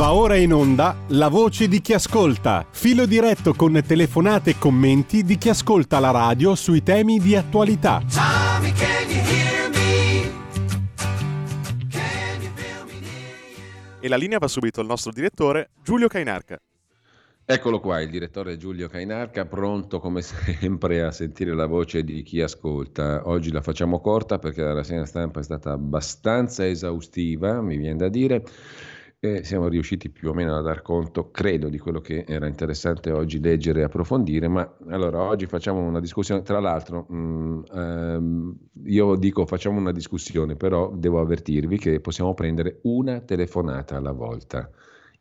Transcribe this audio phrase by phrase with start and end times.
[0.00, 2.64] Va ora in onda la voce di chi ascolta.
[2.70, 8.00] Filo diretto con telefonate e commenti di chi ascolta la radio sui temi di attualità.
[14.00, 16.58] E la linea va subito al nostro direttore Giulio Cainarca.
[17.44, 22.40] Eccolo qua, il direttore Giulio Cainarca, pronto come sempre a sentire la voce di chi
[22.40, 23.28] ascolta.
[23.28, 28.08] Oggi la facciamo corta perché la rassegna stampa è stata abbastanza esaustiva, mi viene da
[28.08, 28.42] dire
[29.22, 33.10] e siamo riusciti più o meno a dar conto, credo, di quello che era interessante
[33.10, 38.56] oggi leggere e approfondire, ma allora oggi facciamo una discussione, tra l'altro mh, mm, ehm,
[38.84, 44.70] io dico facciamo una discussione, però devo avvertirvi che possiamo prendere una telefonata alla volta.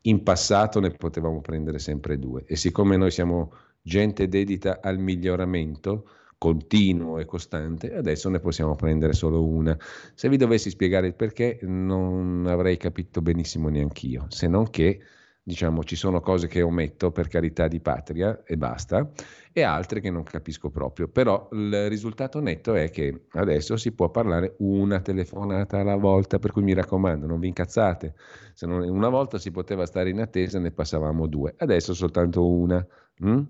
[0.03, 6.05] In passato ne potevamo prendere sempre due e siccome noi siamo gente dedita al miglioramento,
[6.39, 9.77] continuo e costante, adesso ne possiamo prendere solo una.
[10.15, 15.01] Se vi dovessi spiegare il perché non avrei capito benissimo neanch'io, se non che
[15.43, 19.09] diciamo ci sono cose che ometto per carità di patria e basta
[19.51, 24.09] e altre che non capisco proprio, però il risultato netto è che adesso si può
[24.09, 28.13] parlare una telefonata alla volta, per cui mi raccomando, non vi incazzate,
[28.53, 32.85] se non, una volta si poteva stare in attesa ne passavamo due, adesso soltanto una.
[33.25, 33.41] Mm?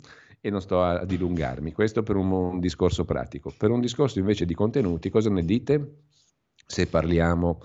[0.41, 1.71] E non sto a dilungarmi.
[1.71, 3.53] Questo per un, un discorso pratico.
[3.57, 5.95] Per un discorso invece di contenuti, cosa ne dite?
[6.65, 7.59] Se parliamo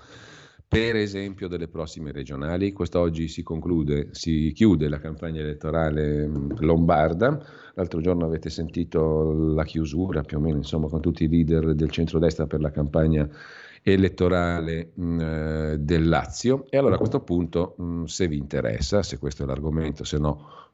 [0.74, 2.72] per esempio delle prossime regionali.
[2.72, 7.40] Quest'oggi si conclude, si chiude la campagna elettorale lombarda.
[7.74, 11.90] L'altro giorno avete sentito la chiusura più o meno, insomma, con tutti i leader del
[11.90, 13.28] centrodestra per la campagna
[13.82, 16.66] elettorale mh, eh, del Lazio.
[16.68, 20.72] E allora a questo punto, mh, se vi interessa, se questo è l'argomento, se no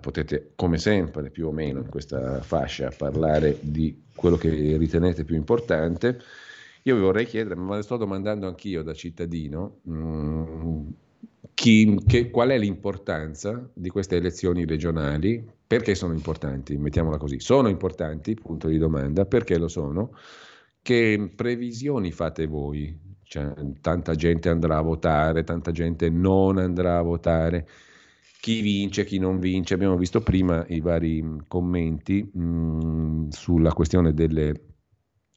[0.00, 5.36] potete come sempre più o meno in questa fascia parlare di quello che ritenete più
[5.36, 6.18] importante.
[6.82, 10.88] Io vi vorrei chiedere, ma lo sto domandando anch'io da cittadino, mh, mm,
[11.54, 15.44] chi, che, qual è l'importanza di queste elezioni regionali?
[15.66, 16.76] Perché sono importanti?
[16.76, 20.16] Mettiamola così, sono importanti, punto di domanda, perché lo sono?
[20.80, 22.98] Che previsioni fate voi?
[23.22, 27.66] Cioè, tanta gente andrà a votare, tanta gente non andrà a votare
[28.42, 29.74] chi vince, chi non vince.
[29.74, 34.64] Abbiamo visto prima i vari mm, commenti mh, mm, sulla questione delle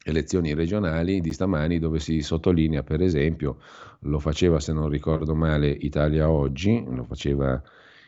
[0.02, 3.58] elezioni regionali di stamani dove si sottolinea per esempio,
[4.00, 7.62] lo faceva se non ricordo male Italia Oggi, lo faceva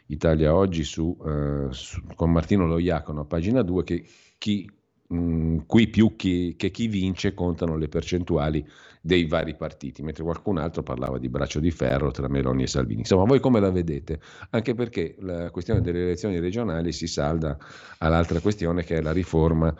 [0.06, 4.04] Italia Oggi su, uh, su, con Martino Loiacono a pagina 2 che
[4.36, 4.68] chi
[5.14, 8.62] Mm, qui più che, che, chi vince contano le percentuali
[9.08, 13.00] dei vari partiti, mentre qualcun altro parlava di braccio di ferro tra Meloni e Salvini.
[13.00, 14.20] Insomma, voi come la vedete?
[14.50, 17.56] Anche perché la questione delle elezioni regionali si salda
[17.98, 19.74] all'altra questione che è la riforma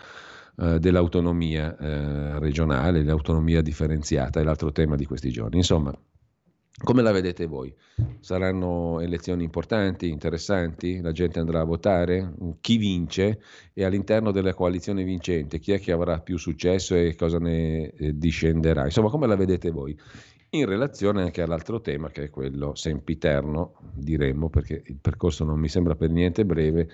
[0.56, 5.59] eh, dell'autonomia eh, regionale, l'autonomia differenziata, è l'altro tema di questi giorni.
[5.59, 5.93] Insomma,
[6.83, 7.75] come la vedete voi?
[8.21, 11.00] Saranno elezioni importanti, interessanti?
[11.00, 12.34] La gente andrà a votare?
[12.61, 13.41] Chi vince?
[13.72, 18.17] E all'interno della coalizione vincente, chi è che avrà più successo e cosa ne eh,
[18.17, 18.84] discenderà?
[18.84, 19.99] Insomma, come la vedete voi?
[20.50, 25.69] In relazione anche all'altro tema, che è quello sempiterno, diremmo, perché il percorso non mi
[25.69, 26.88] sembra per niente breve,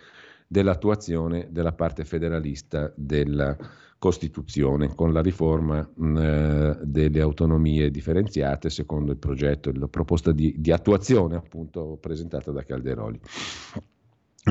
[0.46, 3.56] dell'attuazione della parte federalista della
[3.98, 10.54] Costituzione con la riforma mh, eh, delle autonomie differenziate secondo il progetto, la proposta di,
[10.58, 13.18] di attuazione appunto presentata da Calderoli.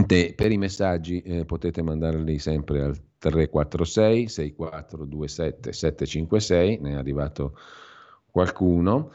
[0.07, 7.55] Te, per i messaggi eh, potete mandarli sempre al 346 6427 756, ne è arrivato
[8.31, 9.11] qualcuno.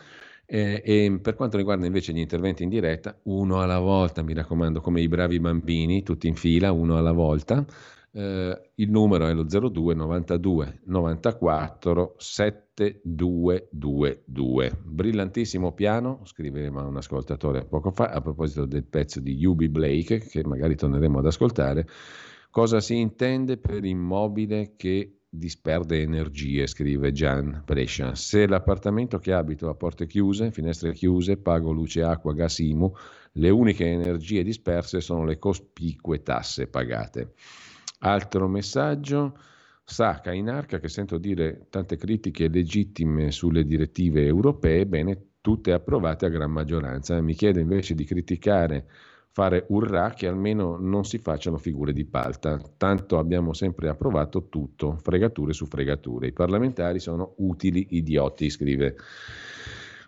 [0.51, 4.81] Eh, e per quanto riguarda invece gli interventi in diretta, uno alla volta, mi raccomando,
[4.81, 7.63] come i bravi bambini, tutti in fila, uno alla volta.
[8.11, 14.79] Eh, il numero è lo 02 92 94 7222.
[14.85, 20.43] Brillantissimo piano, scriveva un ascoltatore poco fa a proposito del pezzo di Yubi Blake, che
[20.47, 21.87] magari torneremo ad ascoltare.
[22.51, 28.15] Cosa si intende per immobile che disperde energie, scrive Gian Brescia.
[28.15, 32.93] Se l'appartamento che abito ha porte chiuse, finestre chiuse, pago luce, acqua, gas IMU,
[33.33, 37.35] le uniche energie disperse sono le cospicue tasse pagate.
[38.01, 39.39] Altro messaggio.
[39.91, 46.27] Sacca in arca che sento dire tante critiche legittime sulle direttive europee, bene, tutte approvate
[46.27, 47.19] a gran maggioranza.
[47.23, 48.87] Mi chiede invece di criticare,
[49.31, 52.61] fare urrà che almeno non si facciano figure di palta.
[52.77, 56.29] Tanto abbiamo sempre approvato tutto, fregature su fregature.
[56.29, 58.97] I parlamentari sono utili idioti, scrive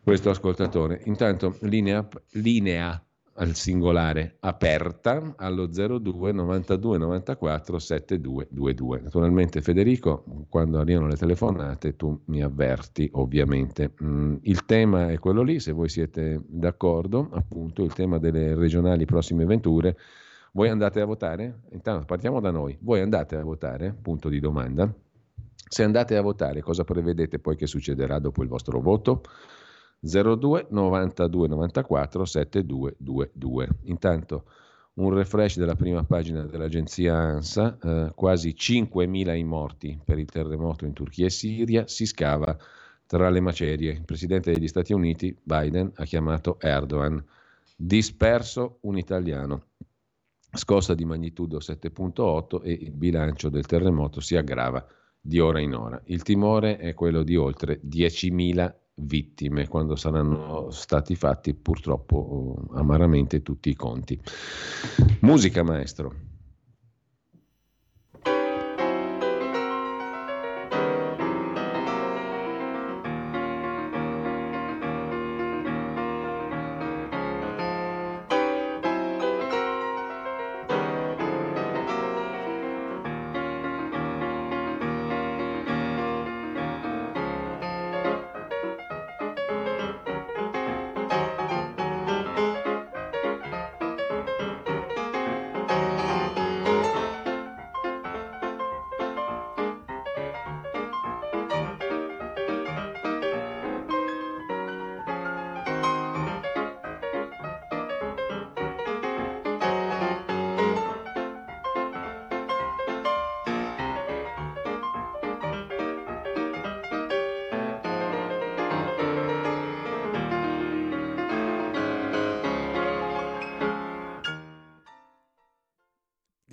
[0.02, 1.02] questo ascoltatore.
[1.04, 3.02] Intanto linea, linea
[3.40, 9.00] al singolare aperta allo 02 92 94 7222.
[9.00, 13.94] Naturalmente Federico, quando arrivano le telefonate tu mi avverti ovviamente.
[14.02, 19.06] Mm, il tema è quello lì, se voi siete d'accordo, appunto il tema delle regionali
[19.06, 19.96] prossime venture.
[20.52, 21.60] Voi andate a votare?
[21.70, 22.76] Intanto partiamo da noi.
[22.80, 23.96] Voi andate a votare?
[24.00, 24.92] Punto di domanda.
[25.66, 29.22] Se andate a votare, cosa prevedete poi che succederà dopo il vostro voto?
[30.00, 33.68] 02 92 94 7222.
[33.82, 34.44] Intanto
[34.94, 40.84] un refresh della prima pagina dell'agenzia ANSA, eh, quasi 5.000 i morti per il terremoto
[40.84, 42.56] in Turchia e Siria, si scava
[43.06, 43.92] tra le macerie.
[43.92, 47.22] Il presidente degli Stati Uniti, Biden, ha chiamato Erdogan
[47.76, 49.64] disperso un italiano.
[50.52, 54.84] Scossa di magnitudo 7.8 e il bilancio del terremoto si aggrava
[55.20, 56.00] di ora in ora.
[56.06, 63.70] Il timore è quello di oltre 10.000 vittime quando saranno stati fatti purtroppo amaramente tutti
[63.70, 64.20] i conti.
[65.20, 66.29] Musica maestro.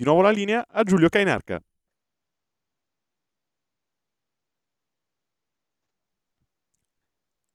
[0.08, 1.60] Nuovo la linea a Giulio Cainarca.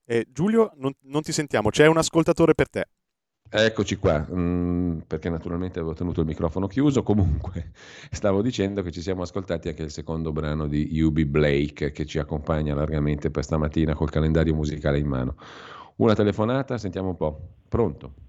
[0.05, 2.85] Eh, Giulio, non, non, ti sentiamo, c'è un ascoltatore per te.
[3.50, 7.71] Eccoci qua, mm, perché naturalmente avevo tenuto il microfono chiuso, comunque
[8.11, 12.19] stavo dicendo che ci siamo ascoltati anche il secondo brano di Ubi Blake che ci
[12.19, 15.35] accompagna largamente per stamattina col calendario musicale in mano.
[15.97, 17.39] Una telefonata, sentiamo un po'.
[17.69, 18.23] Pronto?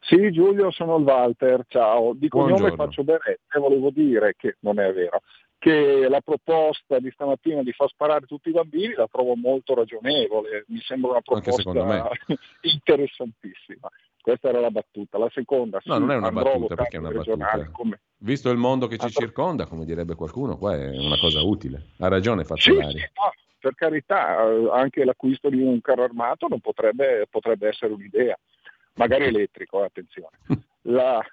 [0.00, 2.12] Sì, Giulio, sono il Walter, ciao.
[2.14, 5.22] Di cognome faccio bene e volevo dire che non è vero,
[5.58, 10.64] che la proposta di stamattina di far sparare tutti i bambini la trovo molto ragionevole,
[10.68, 11.72] mi sembra una proposta
[12.60, 13.90] interessantissima.
[14.20, 15.18] Questa era la battuta.
[15.18, 17.68] La seconda, no, sì, non è una battuta, perché è una battuta.
[17.70, 18.00] Come...
[18.18, 21.90] Visto il mondo che ci circonda, come direbbe qualcuno, qua è una cosa utile.
[21.98, 22.92] Ha ragione Fazzolari.
[22.92, 24.38] Sì, sì, no, per carità,
[24.72, 28.36] anche l'acquisto di un carro armato non potrebbe, potrebbe essere un'idea
[28.96, 30.38] magari elettrico, attenzione.
[30.82, 31.24] La,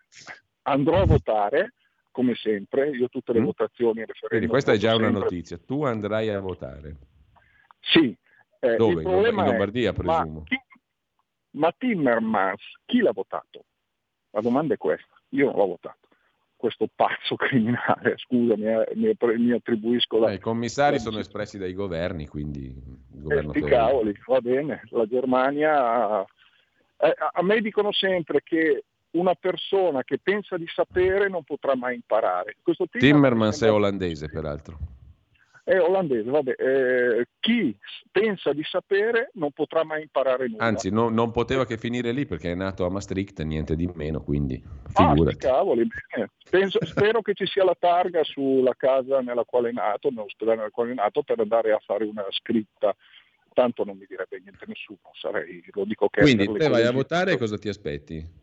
[0.64, 1.74] andrò a votare,
[2.12, 3.46] come sempre, io tutte le mm.
[3.46, 4.50] votazioni e referendum.
[4.50, 5.08] questa è già sempre.
[5.08, 6.96] una notizia, tu andrai a votare.
[7.80, 8.16] Sì.
[8.60, 9.02] Eh, Dove?
[9.02, 10.44] In Lombardia, è, presumo.
[10.50, 10.58] Ma,
[11.52, 13.66] ma Timmermans, chi l'ha votato?
[14.32, 15.98] La domanda è questa, io non l'ho votato
[16.64, 20.32] questo pazzo criminale, scusami, eh, mi, mi, attribuisco la...
[20.32, 22.68] Eh, I commissari sono espressi dai governi, quindi...
[22.68, 26.26] Il governo eh, cavoli, va bene, la Germania
[27.04, 31.96] eh, a me dicono sempre che una persona che pensa di sapere non potrà mai
[31.96, 32.58] imparare.
[32.62, 34.78] Questo Timmermans è olandese, peraltro.
[35.64, 36.56] È olandese, vabbè.
[36.58, 37.78] Eh, chi
[38.12, 40.64] pensa di sapere non potrà mai imparare nulla.
[40.64, 44.22] Anzi, no, non poteva che finire lì perché è nato a Maastricht, niente di meno,
[44.22, 44.62] quindi
[44.94, 45.46] figurati.
[45.46, 45.88] Ah, cavoli,
[46.50, 50.70] Penso, spero che ci sia la targa sulla casa nella quale è nato, nell'ospedale nella
[50.70, 52.94] quale è nato, per andare a fare una scritta
[53.54, 56.22] tanto non mi direbbe niente nessuno, sarei, lo dico che...
[56.22, 58.42] Quindi te vai a votare e cosa ti aspetti?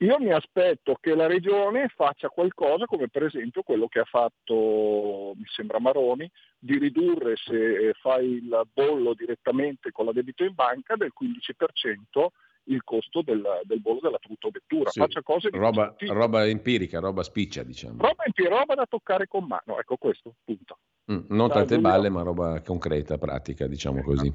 [0.00, 5.32] Io mi aspetto che la Regione faccia qualcosa come per esempio quello che ha fatto,
[5.34, 10.94] mi sembra Maroni, di ridurre se fai il bollo direttamente con la debito in banca
[10.94, 12.26] del 15%
[12.68, 14.90] il costo del, del bollo della tua autovettura.
[14.90, 18.00] Sì, Faccia cose roba, roba empirica, roba spiccia, diciamo.
[18.00, 20.78] Roba, roba da toccare con mano, ecco questo, punto.
[21.10, 24.32] Mm, non tante balle, ma roba concreta, pratica, diciamo così.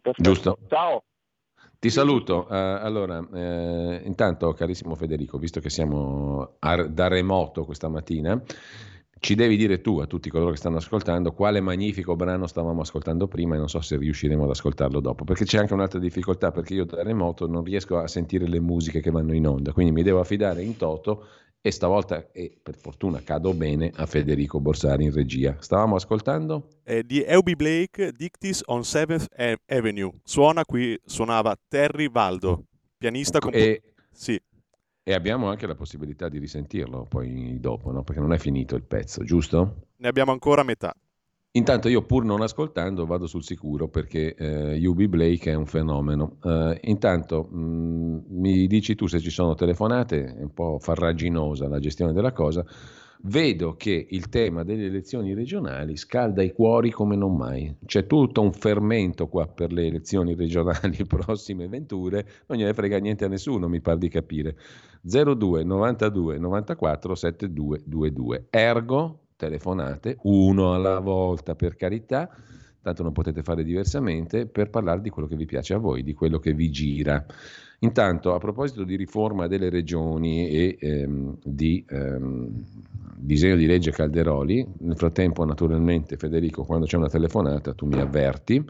[0.00, 0.22] Perfetto.
[0.22, 0.58] Giusto?
[0.68, 1.04] Ciao.
[1.78, 2.46] Ti saluto.
[2.48, 8.42] Uh, allora, eh, intanto, carissimo Federico, visto che siamo a, da remoto questa mattina,
[9.18, 13.28] ci devi dire tu, a tutti coloro che stanno ascoltando, quale magnifico brano stavamo ascoltando
[13.28, 16.74] prima e non so se riusciremo ad ascoltarlo dopo, perché c'è anche un'altra difficoltà, perché
[16.74, 20.02] io da remoto non riesco a sentire le musiche che vanno in onda, quindi mi
[20.02, 21.26] devo affidare in toto
[21.62, 25.56] e stavolta, e per fortuna cado bene, a Federico Borsari in regia.
[25.58, 26.68] Stavamo ascoltando?
[26.84, 29.26] Eh, di Euby Blake, Dictis on 7th
[29.66, 30.10] Avenue.
[30.24, 32.64] Suona qui, suonava Terry Valdo.
[32.96, 33.50] Pianista con...
[33.52, 34.40] E, sì.
[35.02, 38.02] e abbiamo anche la possibilità di risentirlo poi dopo, no?
[38.04, 39.88] perché non è finito il pezzo, giusto?
[39.96, 40.94] Ne abbiamo ancora metà.
[41.52, 46.36] Intanto io pur non ascoltando vado sul sicuro perché eh, UB Blake è un fenomeno.
[46.44, 51.66] Eh, intanto mh, mm, mi dici tu se ci sono telefonate, è un po' farraginosa
[51.66, 52.64] la gestione della cosa.
[53.22, 57.74] Vedo che il tema delle elezioni regionali scalda i cuori come non mai.
[57.84, 63.24] C'è tutto un fermento qua per le elezioni regionali prossime venture, non gliene frega niente
[63.24, 64.56] a nessuno, mi pare di capire.
[65.02, 68.46] 02 92 94 7222.
[68.50, 72.28] Ergo telefonate, uno alla volta per carità,
[72.82, 76.12] tanto non potete fare diversamente, per parlare di quello che vi piace a voi, di
[76.12, 77.24] quello che vi gira.
[77.78, 82.64] Intanto, a proposito di riforma delle regioni e ehm, di ehm,
[83.16, 88.62] disegno di legge Calderoli, nel frattempo naturalmente Federico, quando c'è una telefonata tu mi avverti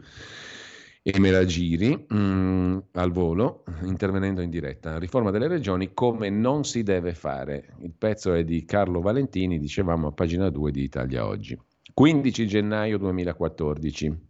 [1.03, 4.99] e me la giri mm, al volo, intervenendo in diretta.
[4.99, 7.75] Riforma delle regioni come non si deve fare.
[7.81, 11.59] Il pezzo è di Carlo Valentini, dicevamo a pagina 2 di Italia Oggi.
[11.93, 14.29] 15 gennaio 2014.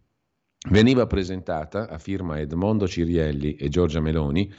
[0.70, 4.50] Veniva presentata, a firma Edmondo Cirielli e Giorgia Meloni,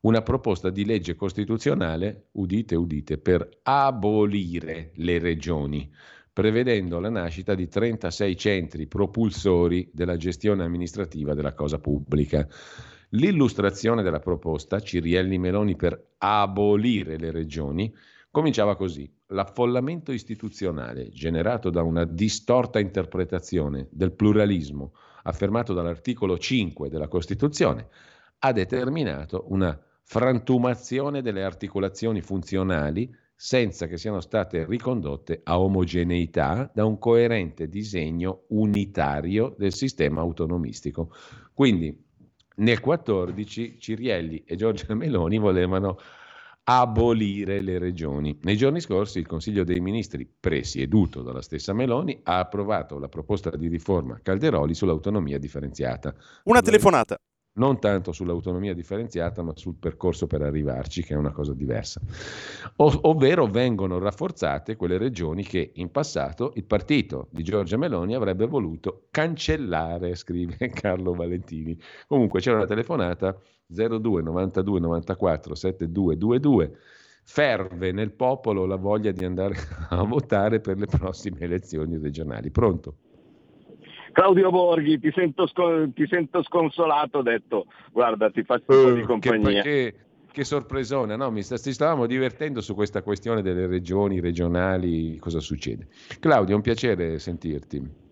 [0.00, 5.90] una proposta di legge costituzionale, udite udite, per abolire le regioni
[6.36, 12.46] prevedendo la nascita di 36 centri propulsori della gestione amministrativa della cosa pubblica.
[13.12, 17.90] L'illustrazione della proposta Cirielli Meloni per abolire le regioni
[18.30, 19.10] cominciava così.
[19.28, 27.88] L'affollamento istituzionale generato da una distorta interpretazione del pluralismo affermato dall'articolo 5 della Costituzione
[28.40, 36.86] ha determinato una frantumazione delle articolazioni funzionali senza che siano state ricondotte a omogeneità da
[36.86, 41.12] un coerente disegno unitario del sistema autonomistico.
[41.52, 42.04] Quindi
[42.56, 45.98] nel 14 Cirielli e Giorgia Meloni volevano
[46.64, 48.38] abolire le regioni.
[48.42, 53.50] Nei giorni scorsi il Consiglio dei Ministri, presieduto dalla stessa Meloni, ha approvato la proposta
[53.50, 56.14] di riforma Calderoli sull'autonomia differenziata.
[56.44, 57.16] Una telefonata
[57.56, 62.00] non tanto sull'autonomia differenziata, ma sul percorso per arrivarci, che è una cosa diversa.
[62.76, 68.46] O, ovvero vengono rafforzate quelle regioni che in passato il partito di Giorgia Meloni avrebbe
[68.46, 71.78] voluto cancellare, scrive Carlo Valentini.
[72.06, 76.76] Comunque c'era una telefonata 02 92 94 7222.
[77.28, 79.56] Ferve nel popolo la voglia di andare
[79.90, 82.50] a votare per le prossime elezioni regionali.
[82.50, 82.98] Pronto?
[84.16, 85.46] Claudio Borghi, ti sento,
[85.92, 89.60] ti sento sconsolato, ho detto guarda ti faccio un po' di uh, compagnia.
[89.60, 89.94] Che, che,
[90.32, 91.30] che sorpresona, no?
[91.30, 95.88] Mi sta, ci stavamo divertendo su questa questione delle regioni, regionali, cosa succede.
[96.18, 98.04] Claudio, è un piacere sentirti.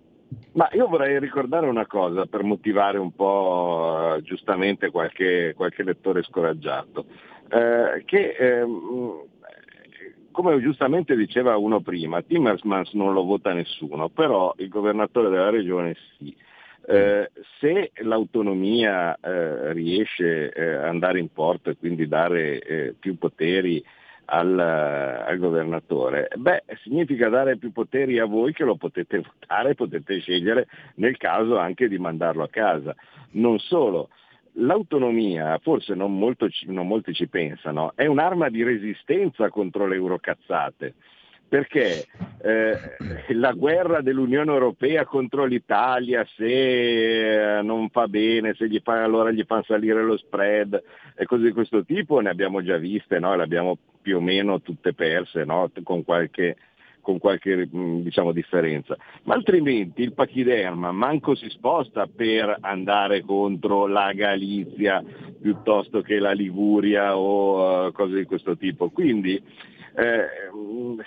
[0.53, 6.23] Ma io vorrei ricordare una cosa per motivare un po' uh, giustamente qualche, qualche lettore
[6.23, 7.07] scoraggiato,
[7.49, 8.63] eh, che eh,
[10.35, 15.97] come giustamente diceva uno prima, Timmermans non lo vota nessuno, però il governatore della regione
[16.19, 16.37] sì.
[16.87, 23.17] Eh, se l'autonomia eh, riesce eh, ad andare in porto e quindi dare eh, più
[23.17, 23.83] poteri
[24.27, 30.19] al, al, governatore, beh, significa dare più poteri a voi che lo potete votare, potete
[30.19, 32.95] scegliere nel caso anche di mandarlo a casa.
[33.31, 34.11] Non solo,
[34.55, 40.95] l'autonomia, forse non, molto, non, molti ci pensano, è un'arma di resistenza contro le eurocazzate.
[41.47, 42.07] Perché
[42.43, 42.79] eh,
[43.35, 49.31] la guerra dell'Unione Europea contro l'Italia, se eh, non fa bene, se gli fa, allora
[49.31, 50.83] gli fanno salire lo spread
[51.15, 53.37] e cose di questo tipo, ne abbiamo già viste, no?
[53.37, 55.71] le abbiamo più o meno tutte perse, no?
[55.85, 56.57] con qualche
[57.05, 58.97] con qualche mm, diciamo, differenza.
[59.25, 65.05] Ma altrimenti il pachiderma manco si sposta per andare contro la Galizia
[65.41, 68.89] piuttosto che la Liguria o uh, cose di questo tipo.
[68.89, 69.35] Quindi
[69.97, 70.27] eh,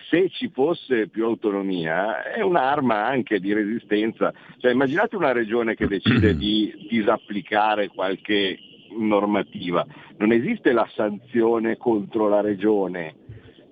[0.09, 4.31] se ci fosse più autonomia è un'arma anche di resistenza.
[4.59, 8.59] Cioè, immaginate una regione che decide di disapplicare qualche
[8.97, 9.85] normativa,
[10.17, 13.15] non esiste la sanzione contro la regione,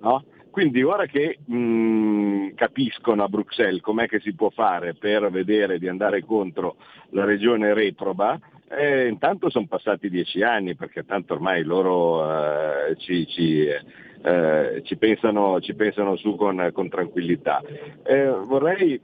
[0.01, 0.25] no?
[0.55, 5.89] Quindi ora che mh, capiscono a Bruxelles com'è che si può fare per vedere di
[5.89, 6.77] andare contro
[7.09, 13.27] la regione retroba, eh, intanto sono passati dieci anni perché tanto ormai loro eh, ci,
[13.27, 17.61] ci, eh, ci, pensano, ci, pensano, su con, con tranquillità.
[18.03, 18.97] Eh, vorrei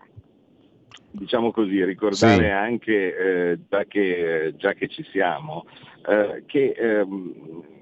[1.11, 2.49] diciamo così, ricordare sì.
[2.49, 5.65] anche, eh, già che, già, che, ci siamo,
[6.07, 7.79] eh, che ehm,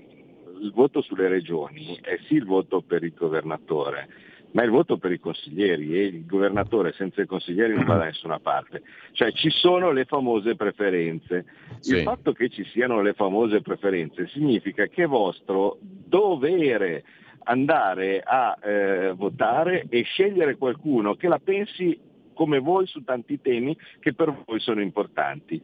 [0.60, 4.08] il voto sulle regioni è sì il voto per il governatore,
[4.52, 8.06] ma il voto per i consiglieri e il governatore senza i consiglieri non va da
[8.06, 8.82] nessuna parte.
[9.12, 11.46] Cioè ci sono le famose preferenze.
[11.80, 11.96] Sì.
[11.96, 17.04] Il fatto che ci siano le famose preferenze significa che è vostro dovere
[17.44, 22.00] andare a eh, votare e scegliere qualcuno che la pensi
[22.34, 25.62] come voi su tanti temi che per voi sono importanti.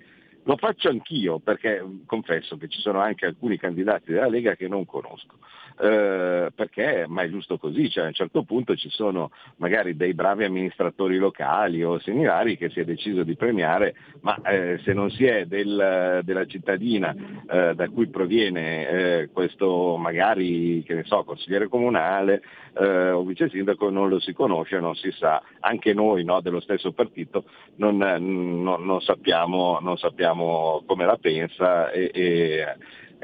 [0.48, 4.86] Lo faccio anch'io perché confesso che ci sono anche alcuni candidati della Lega che non
[4.86, 5.38] conosco
[5.79, 10.13] eh, perché ma è giusto così, cioè a un certo punto ci sono magari dei
[10.13, 15.10] bravi amministratori locali o similari che si è deciso di premiare, ma eh, se non
[15.12, 17.15] si è del, della cittadina
[17.50, 22.41] eh, da cui proviene eh, questo magari, che ne so, consigliere comunale
[22.77, 26.60] eh, o vice sindaco non lo si conosce, non si sa, anche noi no, dello
[26.60, 32.65] stesso partito non, non, non, sappiamo, non sappiamo, come la pensa e, e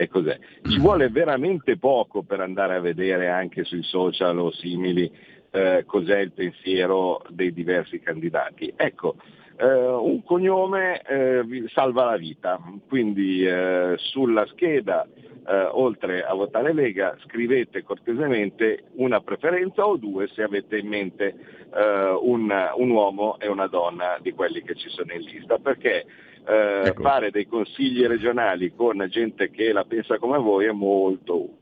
[0.01, 0.36] e cos'è.
[0.67, 5.12] Ci vuole veramente poco per andare a vedere anche sui social o simili
[5.51, 8.74] eh, cos'è il pensiero dei diversi candidati.
[8.75, 9.17] Ecco,
[9.58, 15.08] eh, un cognome eh, salva la vita, quindi eh, sulla scheda,
[15.48, 21.36] eh, oltre a votare Lega, scrivete cortesemente una preferenza o due se avete in mente
[21.75, 26.05] eh, un, un uomo e una donna di quelli che ci sono in lista, perché
[26.45, 27.01] eh, ecco.
[27.01, 31.60] fare dei consigli regionali con gente che la pensa come voi è molto utile.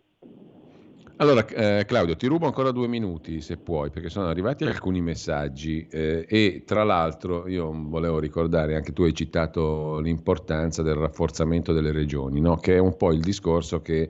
[1.22, 5.86] Allora, eh, Claudio, ti rubo ancora due minuti se puoi, perché sono arrivati alcuni messaggi
[5.92, 11.92] eh, e tra l'altro io volevo ricordare, anche tu hai citato l'importanza del rafforzamento delle
[11.92, 12.56] regioni, no?
[12.56, 14.10] che è un po' il discorso che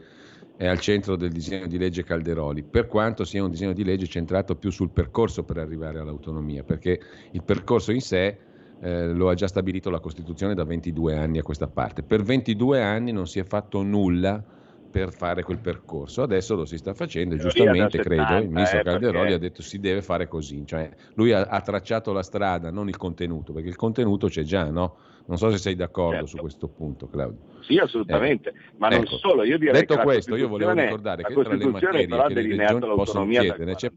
[0.56, 4.06] è al centro del disegno di legge Calderoli, per quanto sia un disegno di legge
[4.06, 7.00] centrato più sul percorso per arrivare all'autonomia, perché
[7.32, 8.38] il percorso in sé
[8.82, 12.04] eh, lo ha già stabilito la Costituzione da 22 anni a questa parte.
[12.04, 14.44] Per 22 anni non si è fatto nulla
[14.90, 16.22] per fare quel percorso.
[16.22, 19.34] Adesso lo si sta facendo e giustamente 70, credo il ministro eh, Calderoli perché...
[19.34, 20.66] ha detto si deve fare così.
[20.66, 24.70] Cioè, lui ha, ha, tracciato la strada, non il contenuto, perché il contenuto c'è già,
[24.70, 24.98] no?
[25.26, 26.28] Non so se sei d'accordo certo.
[26.28, 27.40] su questo punto, Claudio.
[27.62, 28.50] Sì, assolutamente.
[28.50, 28.54] Eh.
[28.78, 29.18] Ma non ecco.
[29.18, 32.96] solo, io direi Detto questo, io volevo ricordare che tra le materie che le regioni
[32.96, 33.92] possono chiedere, c'è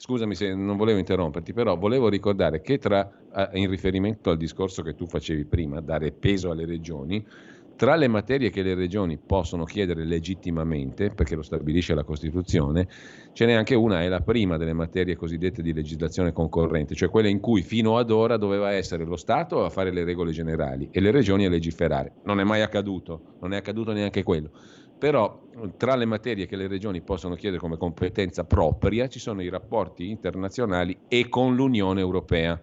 [0.00, 3.10] Scusami se non volevo interromperti, però volevo ricordare che tra,
[3.54, 7.26] in riferimento al discorso che tu facevi prima, dare peso alle regioni,
[7.74, 12.86] tra le materie che le regioni possono chiedere legittimamente, perché lo stabilisce la Costituzione,
[13.32, 17.28] ce n'è anche una, è la prima delle materie cosiddette di legislazione concorrente, cioè quelle
[17.28, 21.00] in cui fino ad ora doveva essere lo Stato a fare le regole generali e
[21.00, 22.14] le regioni a legiferare.
[22.22, 24.50] Non è mai accaduto, non è accaduto neanche quello.
[24.98, 29.48] Però tra le materie che le regioni possono chiedere come competenza propria ci sono i
[29.48, 32.60] rapporti internazionali e con l'Unione Europea,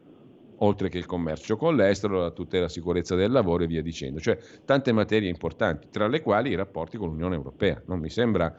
[0.57, 4.19] oltre che il commercio con l'estero, la tutela della sicurezza del lavoro e via dicendo.
[4.19, 7.81] Cioè tante materie importanti, tra le quali i rapporti con l'Unione Europea.
[7.85, 8.53] Non mi sembra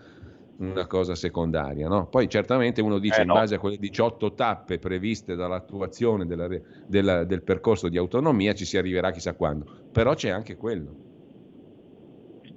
[0.59, 1.89] una cosa secondaria.
[1.89, 2.07] No?
[2.07, 3.35] Poi certamente uno dice eh no.
[3.35, 6.49] in base a quelle 18 tappe previste dall'attuazione della,
[6.87, 11.15] della, del percorso di autonomia ci si arriverà chissà quando, però c'è anche quello.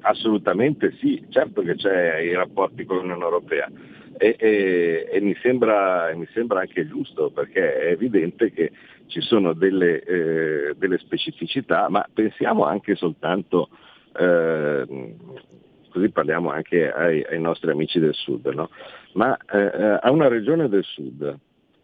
[0.02, 3.70] Assolutamente sì, certo che c'è i rapporti con l'Unione Europea
[4.18, 8.72] e, e, e mi, sembra, mi, sembra, anche giusto perché è evidente che
[9.08, 13.70] ci sono delle, eh, delle specificità, ma pensiamo anche soltanto,
[14.18, 15.16] eh,
[15.90, 18.70] così parliamo anche ai, ai, nostri amici del sud, no?
[19.14, 21.38] ma eh, eh a una regione del sud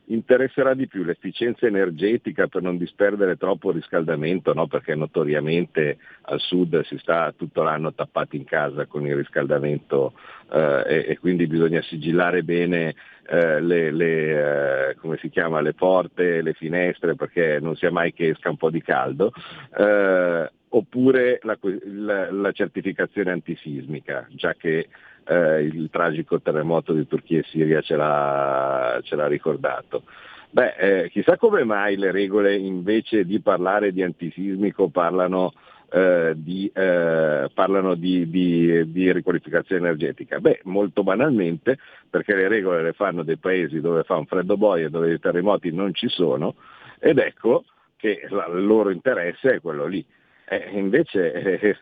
[0.08, 4.68] interesserà di più l'efficienza energetica per non disperdere troppo riscaldamento, no?
[4.68, 10.14] perché notoriamente al sud si sta tutto l'anno tappati in casa con il riscaldamento
[10.52, 12.96] eh, e, e, quindi bisogna sigillare bene
[13.28, 18.50] eh, le, le, eh, chiama, le, porte, le finestre perché non sia mai che esca
[18.50, 19.32] un po' di caldo.
[19.76, 24.90] Eh, oppure la, la, la certificazione antisismica, già che
[25.28, 30.04] eh, il tragico terremoto di Turchia e Siria ce l'ha, ce l'ha ricordato.
[30.50, 35.54] Beh, eh, chissà come mai le regole invece di parlare di antisismico parlano,
[35.92, 40.40] eh, di, eh, parlano di, di, di, riqualificazione energetica?
[40.40, 41.78] Beh, molto banalmente
[42.10, 45.74] perché le regole le fanno dei paesi dove fa un freddo boia, dove i terremoti
[45.74, 46.56] non ci sono
[47.00, 47.66] ed ecco
[47.98, 50.06] che la, il loro interesse è quello lì.
[50.48, 51.78] Eh, invece eh,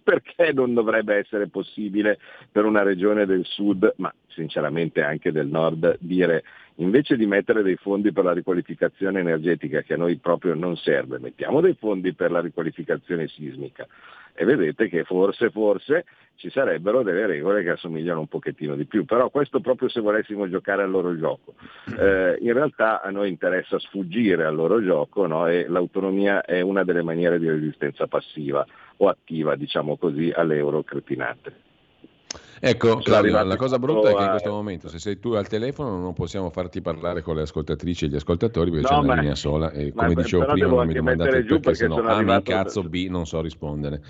[0.04, 2.18] perché non dovrebbe essere possibile
[2.50, 6.44] per una regione del sud, ma sinceramente anche del nord, dire
[6.76, 11.18] invece di mettere dei fondi per la riqualificazione energetica che a noi proprio non serve,
[11.18, 13.86] mettiamo dei fondi per la riqualificazione sismica
[14.34, 16.04] e vedete che forse, forse
[16.40, 20.48] ci sarebbero delle regole che assomigliano un pochettino di più, però questo proprio se volessimo
[20.48, 21.54] giocare al loro gioco.
[21.98, 25.46] Eh, in realtà a noi interessa sfuggire al loro gioco no?
[25.46, 28.66] e l'autonomia è una delle maniere di resistenza passiva
[28.96, 31.68] o attiva, diciamo così, alle euro cretinate.
[32.62, 35.98] Ecco, Claudio, la cosa brutta è che in questo momento, se sei tu al telefono,
[35.98, 39.34] non possiamo farti parlare con le ascoltatrici e gli ascoltatori perché no, c'è una linea
[39.34, 39.70] sola.
[39.70, 43.26] E come dicevo prima, non mi domandate perché, se no A mi incazzo, B non
[43.26, 44.02] so rispondere.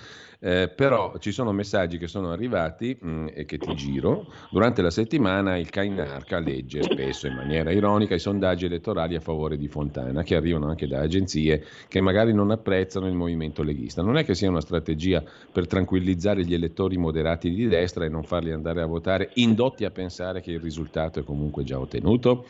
[0.42, 4.26] Eh, però ci sono messaggi che sono arrivati mh, mm, e che ti giro.
[4.50, 9.58] Durante la settimana il Cainarca legge spesso in maniera ironica i sondaggi elettorali a favore
[9.58, 14.00] di Fontana, che arrivano anche da agenzie che magari non apprezzano il movimento leghista.
[14.00, 18.22] Non è che sia una strategia per tranquillizzare gli elettori moderati di destra e non
[18.40, 22.46] farli andare a votare, indotti a pensare che il risultato è comunque già ottenuto?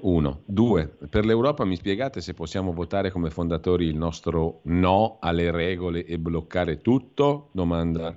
[0.00, 0.40] Uno.
[0.46, 0.90] Due.
[1.10, 6.18] Per l'Europa mi spiegate se possiamo votare come fondatori il nostro no alle regole e
[6.18, 7.48] bloccare tutto?
[7.52, 8.16] Domanda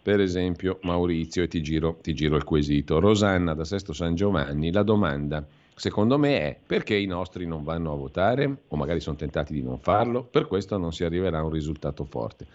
[0.00, 3.00] per esempio Maurizio e ti giro, ti giro il quesito.
[3.00, 7.92] Rosanna da Sesto San Giovanni, la domanda secondo me è perché i nostri non vanno
[7.92, 10.22] a votare o magari sono tentati di non farlo?
[10.22, 12.46] Per questo non si arriverà a un risultato forte.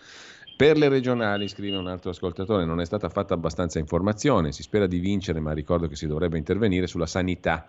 [0.59, 4.87] Per le regionali, scrive un altro ascoltatore, non è stata fatta abbastanza informazione, si spera
[4.87, 7.65] di vincere, ma ricordo che si dovrebbe intervenire sulla sanità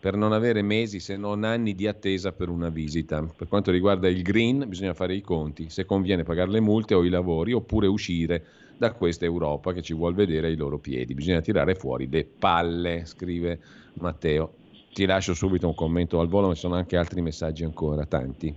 [0.00, 3.22] per non avere mesi se non anni di attesa per una visita.
[3.22, 7.04] Per quanto riguarda il green bisogna fare i conti, se conviene pagare le multe o
[7.04, 8.42] i lavori oppure uscire
[8.78, 11.12] da questa Europa che ci vuol vedere ai loro piedi.
[11.12, 13.60] Bisogna tirare fuori le palle, scrive
[13.96, 14.54] Matteo.
[14.94, 18.54] Ti lascio subito un commento al volo, ma ci sono anche altri messaggi ancora, tanti.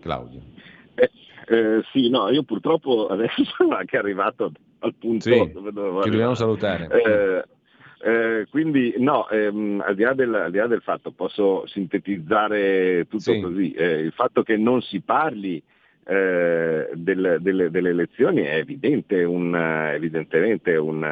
[0.00, 0.51] Claudio.
[1.46, 6.10] Eh, sì, no, io purtroppo adesso sono anche arrivato al punto sì, dove dovevo Ci
[6.10, 6.88] dobbiamo salutare.
[6.88, 7.44] Eh,
[8.04, 13.32] eh, quindi no, ehm, al, di del, al, di là del, fatto, posso sintetizzare tutto
[13.32, 13.40] sì.
[13.40, 15.62] così, eh, il fatto che non si parli
[16.04, 21.06] eh, del, delle, delle, elezioni è evidente un, evidentemente un,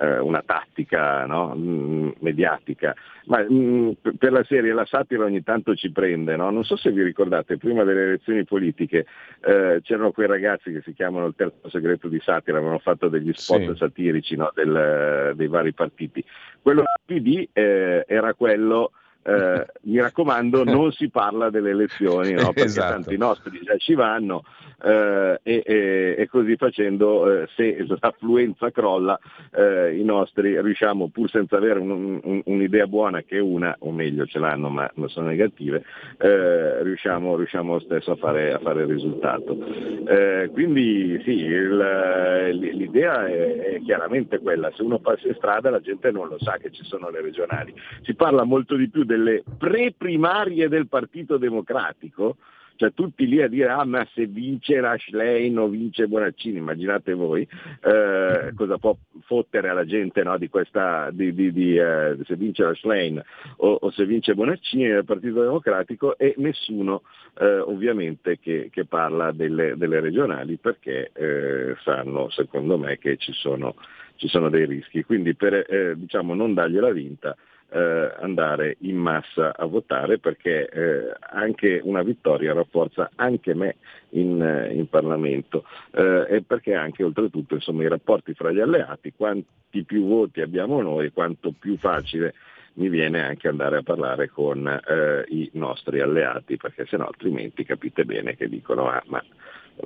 [0.00, 1.54] eh, una tattica no?
[1.56, 2.94] mm, mediatica,
[3.26, 6.50] ma mm, per la serie la satira ogni tanto ci prende, no?
[6.50, 9.06] non so se vi ricordate, prima delle elezioni politiche
[9.44, 13.32] eh, c'erano quei ragazzi che si chiamano il terzo segreto di satira, avevano fatto degli
[13.34, 13.76] spot sì.
[13.76, 14.50] satirici no?
[14.54, 16.24] Del, dei vari partiti.
[16.60, 18.92] Quello del PD eh, era quello
[19.26, 22.52] eh, mi raccomando non si parla delle elezioni no?
[22.54, 22.92] perché esatto.
[22.92, 24.44] tanti nostri già ci vanno
[24.82, 29.18] eh, e, e, e, così facendo eh, se l'affluenza crolla
[29.52, 34.26] eh, i nostri riusciamo pur senza avere un, un, un'idea buona che una o meglio
[34.26, 35.82] ce l'hanno ma non sono negative
[36.18, 39.58] eh, riusciamo, riusciamo, stesso a fare, a fare il risultato
[40.06, 45.80] eh, quindi sì il, l'idea è, è chiaramente quella se uno passa in strada la
[45.80, 49.15] gente non lo sa che ci sono le regionali si parla molto di più del
[49.16, 52.36] delle pre-primarie del Partito Democratico,
[52.76, 57.48] cioè tutti lì a dire ah ma se vince Rashlein o vince Bonaccini, immaginate voi
[57.82, 62.64] eh, cosa può fottere alla gente no, di questa, di, di, di, eh, se vince
[62.64, 63.22] Rashlein
[63.56, 67.02] o, o, se vince Bonaccini nel Partito Democratico e nessuno
[67.38, 73.32] eh, ovviamente che, che, parla delle, delle regionali perché eh, sanno secondo me che ci
[73.32, 73.74] sono,
[74.16, 77.34] ci sono dei rischi, quindi per eh, diciamo, non dargliela vinta
[77.70, 83.76] eh, andare in massa a votare perché eh, anche una vittoria rafforza anche me
[84.10, 85.64] in, eh, in Parlamento.
[85.92, 90.80] Eh, e perché anche oltretutto insomma, i rapporti fra gli alleati, quanti più voti abbiamo
[90.80, 92.34] noi, quanto più facile
[92.74, 97.64] mi viene anche andare a parlare con eh, i nostri alleati, perché se no altrimenti
[97.64, 99.22] capite bene che dicono ah ma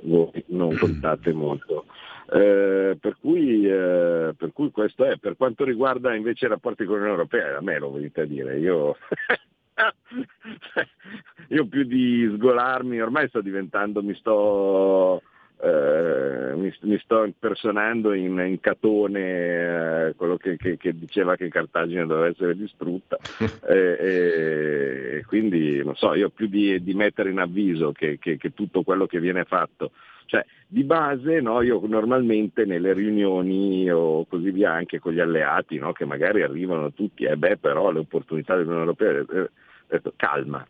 [0.03, 1.85] voi non contate molto
[2.33, 5.17] eh, per, cui, eh, per, cui, questo è.
[5.17, 8.57] Per quanto riguarda invece i rapporti con l'Unione Europea, a me lo venite a dire,
[8.57, 8.95] io,
[11.49, 15.21] io più di sgolarmi, ormai sto diventando, mi sto,
[15.63, 21.49] eh, mi, mi, sto impersonando in, in Catone, eh, quello che, che, che, diceva che
[21.49, 23.17] Cartagine doveva essere distrutta,
[23.67, 23.97] e,
[25.17, 29.05] e quindi non so, io più di, di mettere in avviso che, che tutto quello
[29.05, 29.91] che viene fatto
[30.31, 35.77] cioè, di base no, io normalmente nelle riunioni o così via anche con gli alleati
[35.77, 39.49] no, che magari arrivano tutti, eh beh però le opportunità dell'Unione Europea,
[39.89, 40.65] eh, calma.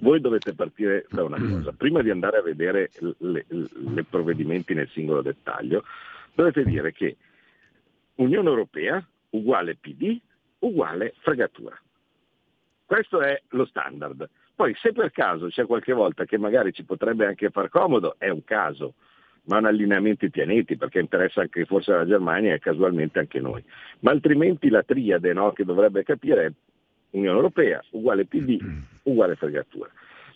[0.00, 5.22] Voi dovete partire da una cosa, prima di andare a vedere i provvedimenti nel singolo
[5.22, 5.84] dettaglio,
[6.34, 7.16] dovete dire che
[8.16, 10.20] Unione Europea uguale PD
[10.60, 11.78] uguale fregatura.
[12.84, 14.28] Questo è lo standard.
[14.54, 18.28] Poi se per caso c'è qualche volta che magari ci potrebbe anche far comodo, è
[18.28, 18.94] un caso,
[19.44, 23.62] ma un allineamento ai pianeti, perché interessa anche forse la Germania e casualmente anche noi.
[24.00, 26.52] Ma altrimenti la triade no, che dovrebbe capire è
[27.10, 28.58] Unione Europea uguale PD
[29.10, 29.90] uguale fregatura.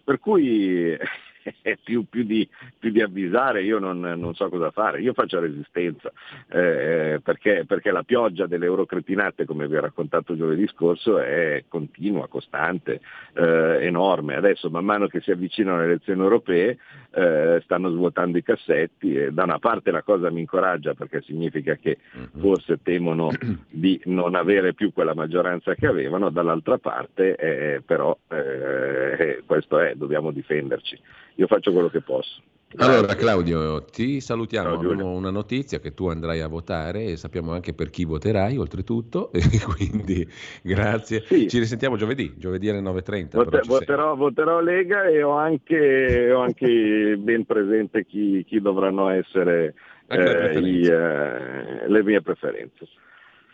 [0.04, 0.96] Per cui
[1.82, 6.12] più, più, di, più, di, avvisare io non, non, so cosa fare, io faccio resistenza
[6.48, 12.28] eh, perché, perché, la pioggia delle eurocretinate come vi ho raccontato giovedì scorso è continua,
[12.28, 13.00] costante,
[13.34, 16.78] eh, enorme, adesso man mano che si avvicinano le elezioni europee
[17.10, 21.76] eh, stanno svuotando i cassetti e da una parte la cosa mi incoraggia perché significa
[21.76, 22.40] che mhm.
[22.40, 23.30] forse temono
[23.68, 29.94] di non avere più quella maggioranza che avevano, dall'altra parte eh, però eh, questo è,
[29.94, 30.98] dobbiamo difenderci.
[31.36, 32.40] Io faccio quello che posso.
[32.76, 37.52] Allora Claudio, ti salutiamo, Ciao, abbiamo una notizia che tu andrai a votare e sappiamo
[37.52, 40.26] anche per chi voterai oltretutto, e quindi
[40.62, 41.20] grazie.
[41.20, 41.48] Sì.
[41.48, 43.28] Ci risentiamo giovedì, giovedì alle 9.30.
[43.32, 49.74] Voter, voterò, voterò, Lega e ho anche, ho anche ben presente chi, chi dovranno essere
[50.06, 52.88] eh, i, eh, le mie preferenze.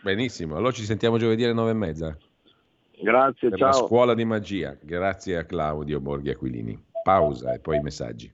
[0.01, 2.15] Benissimo, allora ci sentiamo giovedì alle 9.30.
[3.01, 3.67] Grazie, per ciao.
[3.67, 6.87] La scuola di magia, grazie a Claudio Borghi Aquilini.
[7.09, 8.31] Pausa e poi i messaggi.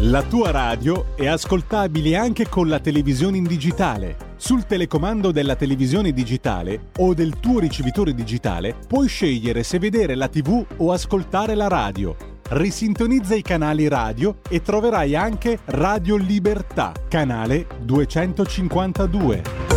[0.00, 4.34] La tua radio è ascoltabile anche con la televisione in digitale.
[4.36, 10.28] Sul telecomando della televisione digitale o del tuo ricevitore digitale puoi scegliere se vedere la
[10.28, 12.14] TV o ascoltare la radio.
[12.50, 19.75] Risintonizza i canali radio e troverai anche Radio Libertà, canale 252.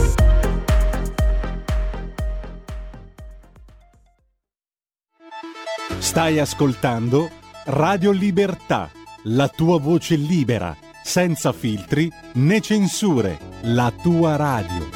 [5.99, 7.29] Stai ascoltando
[7.65, 8.89] Radio Libertà
[9.23, 14.87] la tua voce libera, senza filtri né censure, la tua radio.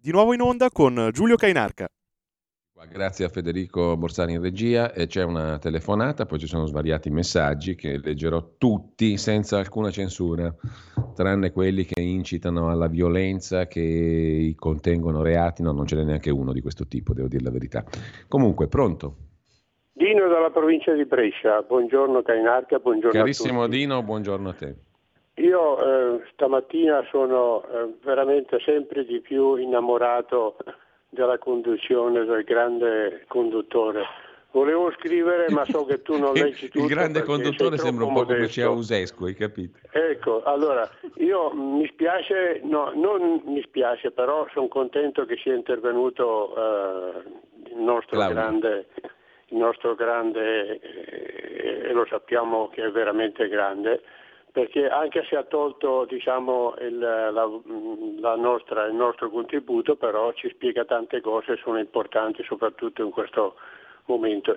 [0.00, 1.86] Di nuovo in onda con Giulio Cainarca.
[2.90, 7.74] Grazie a Federico Borsari in regia e c'è una telefonata, poi ci sono svariati messaggi
[7.74, 10.54] che leggerò tutti senza alcuna censura,
[11.18, 16.52] tranne quelli che incitano alla violenza, che contengono reati, no, non ce n'è neanche uno
[16.52, 17.84] di questo tipo, devo dire la verità.
[18.28, 19.14] Comunque, pronto?
[19.92, 24.76] Dino dalla provincia di Brescia, buongiorno Cainarca, buongiorno Carissimo Dino, buongiorno a te.
[25.42, 30.56] Io eh, stamattina sono eh, veramente sempre di più innamorato
[31.08, 34.02] della conduzione del grande conduttore.
[34.50, 36.84] Volevo scrivere, ma so che tu non leggi tutto.
[36.84, 39.78] Il grande conduttore sembra un po' come Ceausescu, hai capito?
[39.90, 46.54] Ecco, allora, io mi spiace, no, non mi spiace, però sono contento che sia intervenuto
[46.56, 48.88] uh, il nostro grande,
[49.48, 54.00] il nostro grande eh, e lo sappiamo che è veramente grande,
[54.50, 60.48] perché anche se ha tolto diciamo, il, la, la nostra, il nostro contributo, però ci
[60.48, 63.76] spiega tante cose, sono importanti soprattutto in questo momento.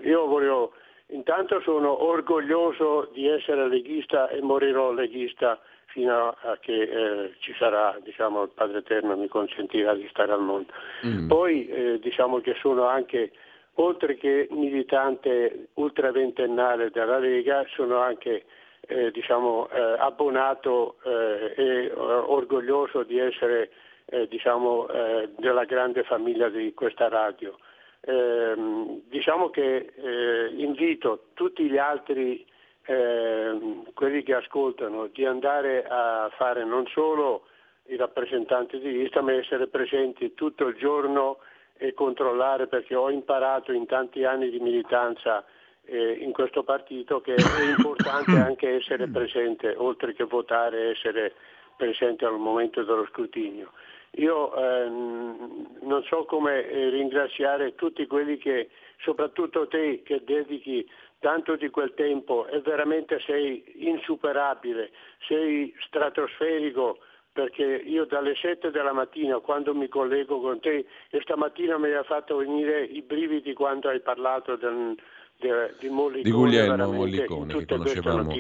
[0.03, 0.73] Io volevo,
[1.07, 5.59] intanto sono orgoglioso di essere leghista e morirò leghista
[5.91, 10.41] fino a che eh, ci sarà, diciamo, il Padre Eterno mi consentirà di stare al
[10.41, 10.71] mondo.
[11.05, 11.27] Mm.
[11.27, 13.31] Poi eh, diciamo che sono anche,
[13.75, 18.45] oltre che militante ultraventennale della Lega, sono anche
[18.87, 23.69] eh, diciamo, eh, abbonato eh, e eh, orgoglioso di essere
[24.27, 24.87] diciamo,
[25.37, 27.57] della grande famiglia di questa radio.
[28.01, 29.93] Ehm, diciamo che
[30.55, 32.45] invito tutti gli altri,
[32.85, 37.45] ehm, quelli che ascoltano, di andare a fare non solo
[37.87, 41.37] i rappresentanti di lista, ma essere presenti tutto il giorno
[41.77, 45.43] e controllare perché ho imparato in tanti anni di militanza
[45.85, 51.33] eh, in questo partito che è importante anche essere presente, oltre che votare, essere
[51.75, 53.71] presente al momento dello scrutinio.
[54.15, 58.69] Io ehm, non so come eh, ringraziare tutti quelli che,
[59.00, 60.86] soprattutto te che dedichi
[61.19, 64.91] tanto di quel tempo e veramente sei insuperabile,
[65.28, 66.97] sei stratosferico
[67.32, 72.04] perché io dalle 7 della mattina quando mi collego con te e stamattina mi ha
[72.04, 74.97] fatto venire i brividi quando hai parlato del,
[75.80, 77.65] di, Mollicone, di Guglielmo Mollicone, che,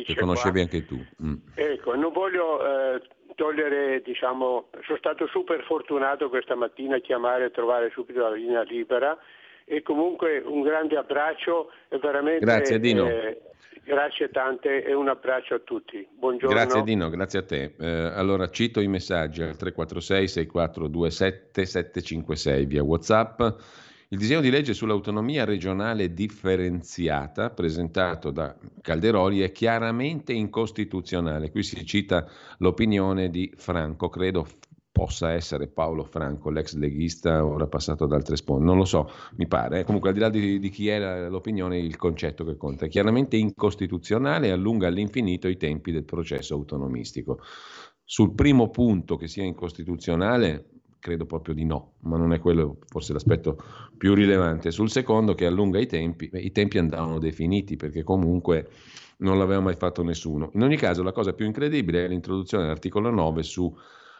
[0.03, 0.61] che conoscevi qua.
[0.61, 1.03] anche tu.
[1.23, 1.35] Mm.
[1.55, 3.01] Ecco, non voglio eh,
[3.35, 8.63] togliere, diciamo, sono stato super fortunato questa mattina a chiamare e trovare subito la linea
[8.63, 9.17] libera
[9.65, 12.45] e comunque un grande abbraccio e veramente...
[12.45, 13.07] Grazie Dino.
[13.07, 13.41] Eh,
[13.83, 16.07] Grazie tante e un abbraccio a tutti.
[16.11, 16.55] Buongiorno.
[16.55, 17.73] Grazie Dino, grazie a te.
[17.79, 23.41] Eh, allora cito i messaggi al 346 6427 756 via WhatsApp.
[24.13, 31.49] Il disegno di legge sull'autonomia regionale differenziata presentato da Calderoli è chiaramente incostituzionale.
[31.49, 34.45] Qui si cita l'opinione di Franco, credo
[34.91, 39.47] possa essere Paolo Franco, l'ex leghista, ora passato ad altre sponde, non lo so, mi
[39.47, 39.85] pare.
[39.85, 43.37] Comunque al di là di, di chi era l'opinione, il concetto che conta è chiaramente
[43.37, 47.39] incostituzionale e allunga all'infinito i tempi del processo autonomistico.
[48.03, 53.11] Sul primo punto che sia incostituzionale, credo proprio di no, ma non è quello forse
[53.11, 53.61] l'aspetto
[53.97, 54.71] più rilevante.
[54.71, 58.69] Sul secondo che allunga i tempi, beh, i tempi andavano definiti perché comunque
[59.17, 60.51] non l'aveva mai fatto nessuno.
[60.53, 63.75] In ogni caso la cosa più incredibile è l'introduzione dell'articolo 9 su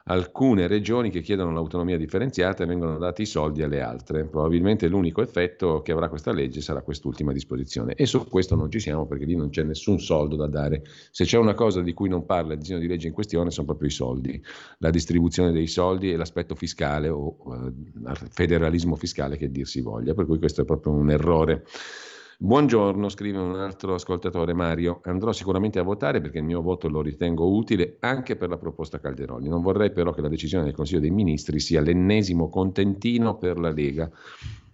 [0.05, 4.25] alcune regioni che chiedono l'autonomia differenziata e vengono dati i soldi alle altre.
[4.25, 7.93] Probabilmente l'unico effetto che avrà questa legge sarà quest'ultima disposizione.
[7.95, 10.83] E su questo non ci siamo perché lì non c'è nessun soldo da dare.
[11.11, 13.67] Se c'è una cosa di cui non parla il disegno di legge in questione sono
[13.67, 14.41] proprio i soldi,
[14.79, 20.13] la distribuzione dei soldi e l'aspetto fiscale o eh, federalismo fiscale che dir si voglia.
[20.13, 21.63] Per cui questo è proprio un errore.
[22.43, 25.01] Buongiorno, scrive un altro ascoltatore Mario.
[25.03, 28.99] Andrò sicuramente a votare perché il mio voto lo ritengo utile anche per la proposta
[28.99, 29.47] Calderoli.
[29.47, 33.69] Non vorrei però che la decisione del Consiglio dei Ministri sia l'ennesimo contentino per la
[33.69, 34.09] Lega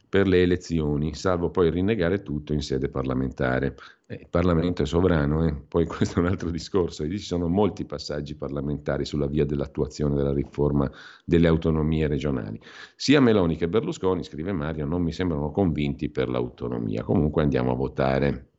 [0.10, 3.76] per le elezioni, salvo poi rinnegare tutto in sede parlamentare.
[4.06, 5.54] Eh, il Parlamento è sovrano, eh?
[5.54, 10.34] poi questo è un altro discorso, ci sono molti passaggi parlamentari sulla via dell'attuazione della
[10.34, 10.90] riforma
[11.26, 12.60] delle autonomie regionali.
[12.96, 17.76] Sia Meloni che Berlusconi, scrive Mario, non mi sembrano convinti per l'autonomia, comunque andiamo a
[17.76, 18.52] votare.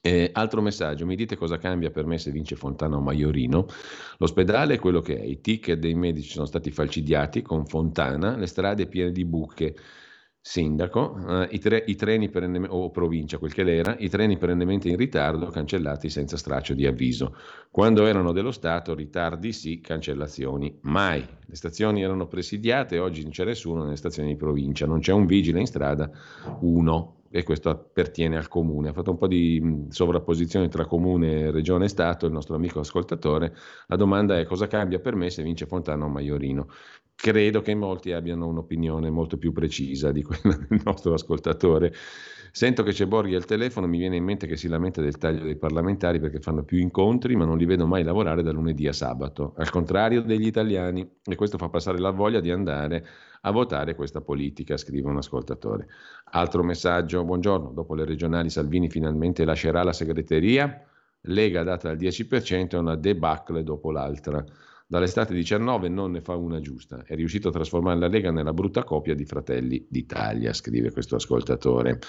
[0.00, 3.66] Eh, altro messaggio, mi dite cosa cambia per me se vince Fontana o Maiorino?
[4.18, 8.46] L'ospedale è quello che è, i ticket dei medici sono stati falcidiati con Fontana, le
[8.46, 9.74] strade piene di buche
[10.42, 12.30] sindaco, eh, i, tre, i, treni
[12.68, 17.36] o provincia, quel che l'era, i treni perennemente in ritardo cancellati senza straccio di avviso.
[17.70, 21.26] Quando erano dello Stato, ritardi sì, cancellazioni mai.
[21.44, 25.26] Le stazioni erano presidiate, oggi non c'è nessuno nelle stazioni di provincia, non c'è un
[25.26, 26.10] vigile in strada,
[26.60, 28.88] uno, e questo appartiene al comune.
[28.88, 33.54] Ha fatto un po' di sovrapposizione tra comune, regione e Stato, il nostro amico ascoltatore.
[33.86, 36.68] La domanda è cosa cambia per me se vince Fontana o Maiorino?
[37.20, 41.92] credo che molti abbiano un'opinione molto più precisa di quella del nostro ascoltatore.
[42.52, 45.44] Sento che c'è Borghi al telefono, mi viene in mente che si lamenta del taglio
[45.44, 48.92] dei parlamentari perché fanno più incontri, ma non li vedo mai lavorare da lunedì a
[48.92, 53.06] sabato, al contrario degli italiani, e questo fa passare la voglia di andare
[53.40, 55.88] a votare questa politica, scrive un ascoltatore.
[56.32, 60.84] Altro messaggio, buongiorno, dopo le regionali Salvini finalmente lascerà la segreteria,
[61.24, 64.42] Lega data al 10% è una debacle dopo l'altra.
[64.86, 67.04] Dall'estate 19 non ne fa una giusta.
[67.04, 72.00] È riuscito a trasformare la Lega nella brutta copia di Fratelli d'Italia, scrive questo ascoltatore,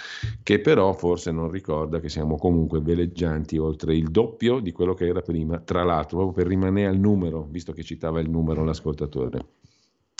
[0.41, 5.06] che però forse non ricorda che siamo comunque veleggianti oltre il doppio di quello che
[5.08, 9.39] era prima, tra l'altro, proprio per rimanere al numero, visto che citava il numero l'ascoltatore.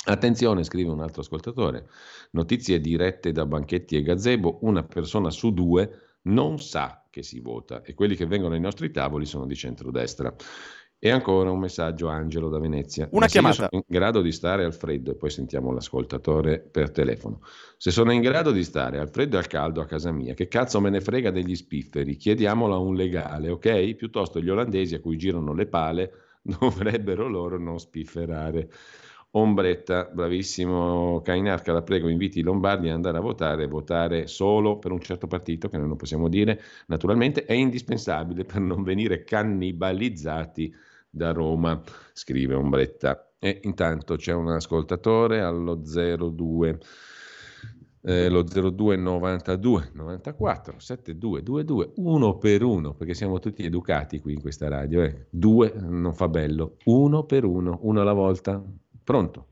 [0.04, 1.88] Attenzione, scrive un altro ascoltatore,
[2.32, 7.84] notizie dirette da Banchetti e Gazebo, una persona su due non sa che si vota
[7.84, 10.34] e quelli che vengono ai nostri tavoli sono di centrodestra.
[11.04, 13.08] E ancora un messaggio Angelo da Venezia.
[13.12, 13.68] Una Ma chiamata.
[13.72, 17.42] in grado di stare al freddo, e poi sentiamo l'ascoltatore per telefono.
[17.78, 20.48] Se sono in grado di stare al freddo e al caldo a casa mia, che
[20.48, 22.18] cazzo me ne frega degli spifferi?
[22.18, 23.96] Chiediamolo a un legale, ok?
[23.96, 26.12] Piuttosto gli olandesi a cui girano le pale
[26.44, 28.70] dovrebbero loro non spifferare.
[29.34, 34.92] Ombretta, bravissimo Cainarca, la prego, inviti i lombardi ad andare a votare, votare solo per
[34.92, 40.74] un certo partito, che noi non possiamo dire, naturalmente è indispensabile per non venire cannibalizzati
[41.10, 43.32] da Roma, scrive Ombretta.
[43.40, 46.80] E intanto c'è un ascoltatore allo 02.
[48.04, 54.34] Eh, lo 02 92 94 72 22 uno per uno perché siamo tutti educati qui
[54.34, 55.28] in questa radio eh.
[55.30, 58.60] due non fa bello uno per uno uno alla volta
[59.04, 59.46] pronto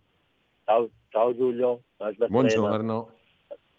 [0.65, 1.81] ciao, ciao Giulio
[2.27, 3.11] buongiorno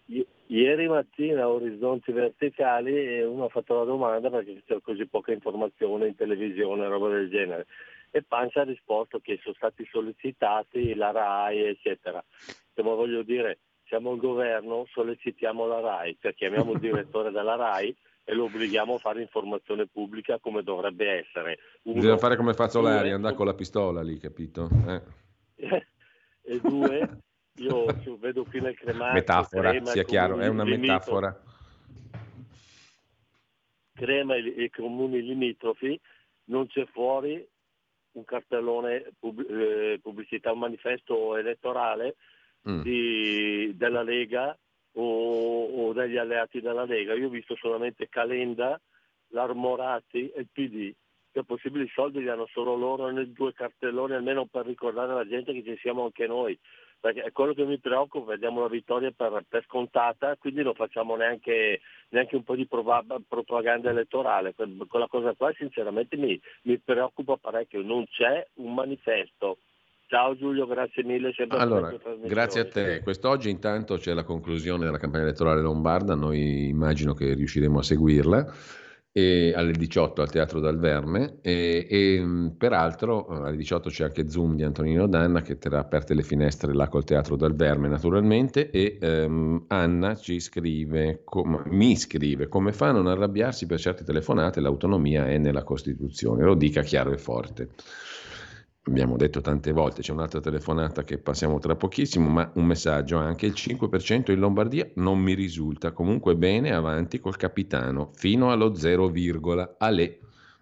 [0.05, 5.31] I- ieri mattina a Orizzonti Verticali uno ha fatto la domanda perché c'è così poca
[5.31, 7.67] informazione in televisione roba del genere
[8.11, 12.23] e Pancia ha risposto che sono stati sollecitati la RAI, eccetera.
[12.83, 17.95] Ma voglio dire, siamo il governo, sollecitiamo la RAI, cioè chiamiamo il direttore della RAI
[18.23, 21.59] e lo obblighiamo a fare informazione pubblica come dovrebbe essere.
[21.83, 24.69] Uno, Bisogna fare come Fazzolari, andare con la pistola lì, capito?
[24.87, 25.01] Eh.
[26.43, 27.21] e due,
[27.55, 27.85] io
[28.17, 29.13] vedo qui nel cremato...
[29.13, 31.39] Metafora, crema, sia chiaro, è una metafora.
[33.93, 35.99] Crema e i comuni limitrofi,
[36.45, 37.47] non c'è fuori
[38.13, 42.15] un cartellone eh, pubblicità, un manifesto elettorale
[42.67, 42.81] mm.
[42.81, 44.57] di, della Lega
[44.93, 47.13] o, o, degli alleati della Lega.
[47.13, 48.79] Io ho visto solamente Calenda,
[49.29, 50.93] l'Armorati e il PD.
[51.33, 55.27] Se possibile i soldi li hanno solo loro nei due cartelloni, almeno per ricordare alla
[55.27, 56.57] gente che ci siamo anche noi
[57.01, 61.15] perché è quello che mi preoccupa, vediamo la vittoria per, per scontata, quindi non facciamo
[61.15, 64.53] neanche, neanche un po' di propaganda elettorale.
[64.53, 69.57] Quella cosa qua sinceramente mi, mi preoccupa parecchio, non c'è un manifesto.
[70.05, 71.33] Ciao Giulio, grazie mille.
[71.49, 71.91] Allora,
[72.23, 73.01] grazie a te.
[73.01, 78.53] Quest'oggi intanto c'è la conclusione della campagna elettorale lombarda, noi immagino che riusciremo a seguirla
[79.13, 84.55] e alle 18 al Teatro Dal Verme e, e, peraltro alle 18 c'è anche Zoom
[84.55, 88.97] di Antonino Danna che terrà aperte le finestre là col Teatro Dal Verme naturalmente e
[89.01, 94.61] um, Anna ci scrive, com- mi scrive come fa a non arrabbiarsi per certe telefonate,
[94.61, 97.69] l'autonomia è nella Costituzione, lo dica chiaro e forte
[98.83, 103.45] abbiamo detto tante volte, c'è un'altra telefonata che passiamo tra pochissimo, ma un messaggio anche,
[103.45, 109.11] il 5% in Lombardia non mi risulta, comunque bene, avanti col capitano, fino allo 0,
[109.77, 110.19] ale.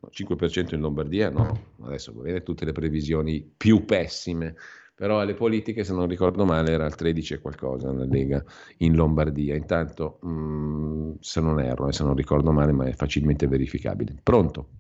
[0.10, 4.56] 5% in Lombardia no, adesso va bene tutte le previsioni più pessime,
[4.96, 8.44] però alle politiche se non ricordo male era il 13 e qualcosa nella Lega
[8.78, 13.48] in Lombardia, intanto mh, mm, se non erro, se non ricordo male, ma è facilmente
[13.48, 14.16] verificabile.
[14.24, 14.79] Pronto?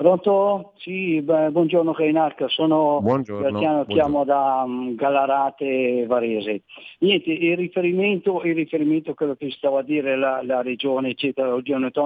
[0.00, 0.72] Pronto?
[0.78, 6.62] Sì, beh, buongiorno Reinarca, sono Graziano, chiamo da um, Gallarate Varese.
[7.00, 11.54] Niente, il riferimento, il riferimento a quello che stava a dire la, la regione, eccetera,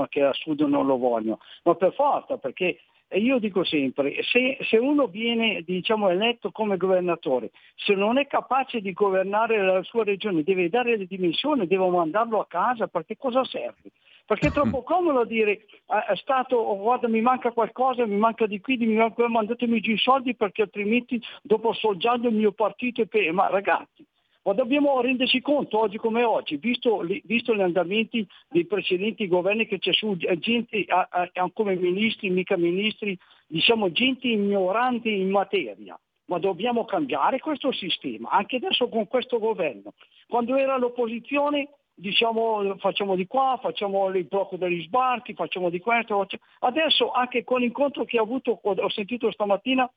[0.08, 2.80] che a sud non lo voglio, ma per forza, perché
[3.12, 8.80] io dico sempre, se, se uno viene diciamo, eletto come governatore, se non è capace
[8.80, 13.44] di governare la sua regione, deve dare le dimensioni, deve mandarlo a casa, perché cosa
[13.44, 13.92] serve?
[14.24, 18.46] Perché è troppo comodo dire eh, è stato, oh, guarda mi manca qualcosa, mi manca
[18.46, 23.02] di qui, mi manca, mandatemi giù i soldi perché altrimenti dopo già il mio partito
[23.02, 24.04] e pe- ma ragazzi
[24.44, 29.78] ma dobbiamo renderci conto oggi come oggi, visto, visto, gli andamenti dei precedenti governi che
[29.78, 35.98] c'è su eh, gente a, a, come ministri, mica ministri, diciamo gente ignorante in materia.
[36.26, 39.92] Ma dobbiamo cambiare questo sistema, anche adesso con questo governo.
[40.26, 46.26] Quando era l'opposizione diciamo facciamo di qua, facciamo il blocco degli sbarchi, facciamo di questo.
[46.60, 49.90] Adesso anche con l'incontro che ho avuto, ho sentito stamattina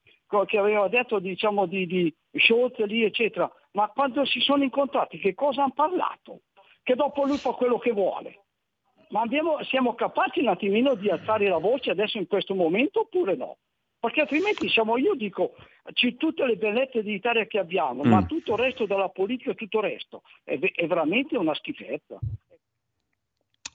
[0.46, 5.34] che aveva detto diciamo di, di Scholz lì eccetera, ma quando si sono incontrati che
[5.34, 6.42] cosa hanno parlato?
[6.84, 8.44] Che dopo lui fa quello che vuole.
[9.10, 13.36] Ma abbiamo, siamo capaci un attimino di alzare la voce adesso in questo momento oppure
[13.36, 13.58] no?
[14.00, 15.56] Perché altrimenti siamo, io dico,
[16.18, 18.10] tutte le bellezze d'Italia che abbiamo, mm.
[18.10, 22.20] ma tutto il resto della politica, tutto il resto, è, è veramente una schifezza.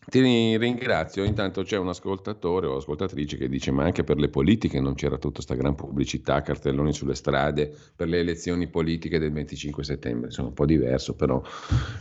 [0.05, 4.81] Ti ringrazio, intanto c'è un ascoltatore o ascoltatrice che dice ma anche per le politiche
[4.81, 9.85] non c'era tutta questa gran pubblicità, cartelloni sulle strade per le elezioni politiche del 25
[9.85, 11.41] settembre, insomma un po' diverso però,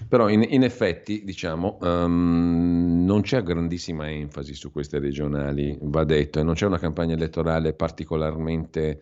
[0.08, 6.39] però in, in effetti diciamo um, non c'è grandissima enfasi su queste regionali, va detto,
[6.39, 8.99] e non c'è una campagna elettorale particolarmente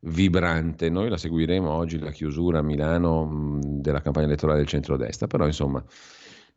[0.00, 5.46] vibrante, noi la seguiremo oggi, la chiusura a Milano della campagna elettorale del centrodestra, però
[5.46, 5.82] insomma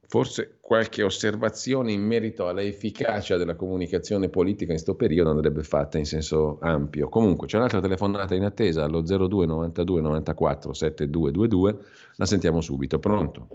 [0.07, 6.05] Forse qualche osservazione in merito all'efficacia della comunicazione politica in questo periodo andrebbe fatta in
[6.05, 7.09] senso ampio.
[7.09, 11.77] Comunque c'è un'altra telefonata in attesa allo 02 92 94 7222,
[12.17, 12.99] la sentiamo subito.
[12.99, 13.47] Pronto?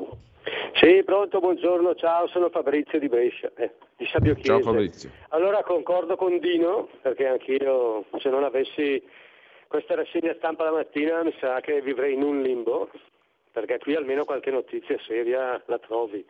[0.74, 4.54] Sì, pronto, buongiorno, ciao, sono Fabrizio di Brescia, eh, di Sabio Chiesa.
[4.54, 5.10] Ciao Fabrizio.
[5.28, 9.02] Allora concordo con Dino, perché anch'io se non avessi
[9.68, 12.88] questa rassegna stampa la mattina mi sa che vivrei in un limbo,
[13.52, 16.24] perché qui almeno qualche notizia seria la trovi.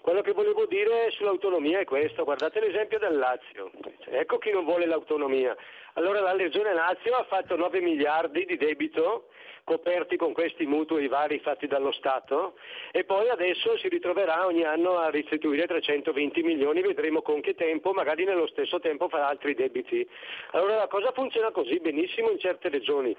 [0.00, 3.70] Quello che volevo dire sull'autonomia è questo, guardate l'esempio del Lazio,
[4.06, 5.54] ecco chi non vuole l'autonomia.
[5.94, 9.26] Allora la Regione Lazio ha fatto 9 miliardi di debito
[9.64, 12.56] coperti con questi mutui vari fatti dallo Stato
[12.92, 17.92] e poi adesso si ritroverà ogni anno a restituire 320 milioni, vedremo con che tempo,
[17.92, 20.08] magari nello stesso tempo farà altri debiti.
[20.52, 23.14] Allora la cosa funziona così benissimo in certe regioni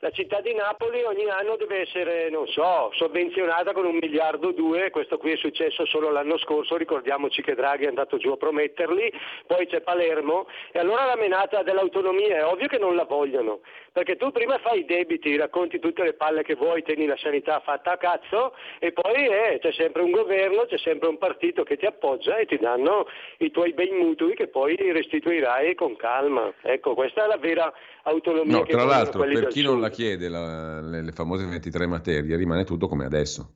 [0.00, 4.52] la città di Napoli ogni anno deve essere, non so, sovvenzionata con un miliardo o
[4.52, 8.36] due, questo qui è successo solo l'anno scorso, ricordiamoci che Draghi è andato giù a
[8.36, 9.12] prometterli,
[9.46, 10.46] poi c'è Palermo.
[10.72, 13.60] E allora la menata dell'autonomia è ovvio che non la vogliono,
[13.96, 17.60] perché tu prima fai i debiti, racconti tutte le palle che vuoi, tieni la sanità
[17.60, 21.78] fatta a cazzo e poi eh, c'è sempre un governo, c'è sempre un partito che
[21.78, 23.06] ti appoggia e ti danno
[23.38, 26.52] i tuoi bei mutui che poi restituirai con calma.
[26.60, 27.72] Ecco, questa è la vera
[28.02, 32.36] autonomia no, tra l'altro, per chi non la chiede, la, le, le famose 23 materie,
[32.36, 33.54] rimane tutto come adesso.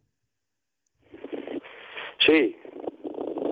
[2.17, 2.57] Sì,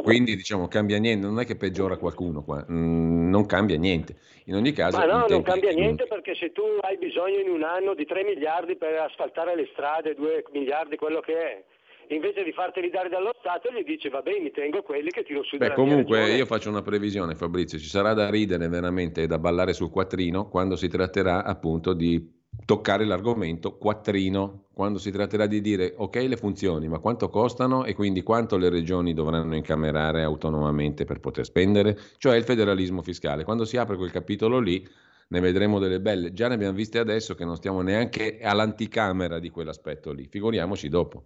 [0.08, 4.16] quindi diciamo cambia niente, non è che peggiora qualcuno qua, mm, non cambia niente.
[4.44, 4.96] In ogni caso...
[4.96, 8.24] Ma no, non cambia niente perché se tu hai bisogno in un anno di 3
[8.24, 11.64] miliardi per asfaltare le strade, 2 miliardi, quello che è,
[12.08, 15.42] invece di farteli dare dallo Stato gli dice va bene mi tengo quelli che tiro
[15.42, 19.38] su Beh, comunque io faccio una previsione Fabrizio ci sarà da ridere veramente e da
[19.38, 24.66] ballare sul quattrino quando si tratterà appunto di toccare l'argomento quattrino.
[24.72, 27.84] Quando si tratterà di dire ok le funzioni ma quanto costano?
[27.84, 31.98] E quindi quanto le regioni dovranno incamerare autonomamente per poter spendere?
[32.18, 33.44] Cioè il federalismo fiscale.
[33.44, 34.86] Quando si apre quel capitolo lì
[35.28, 36.32] ne vedremo delle belle.
[36.32, 40.26] Già ne abbiamo viste adesso che non stiamo neanche all'anticamera di quell'aspetto lì.
[40.26, 41.24] Figuriamoci dopo.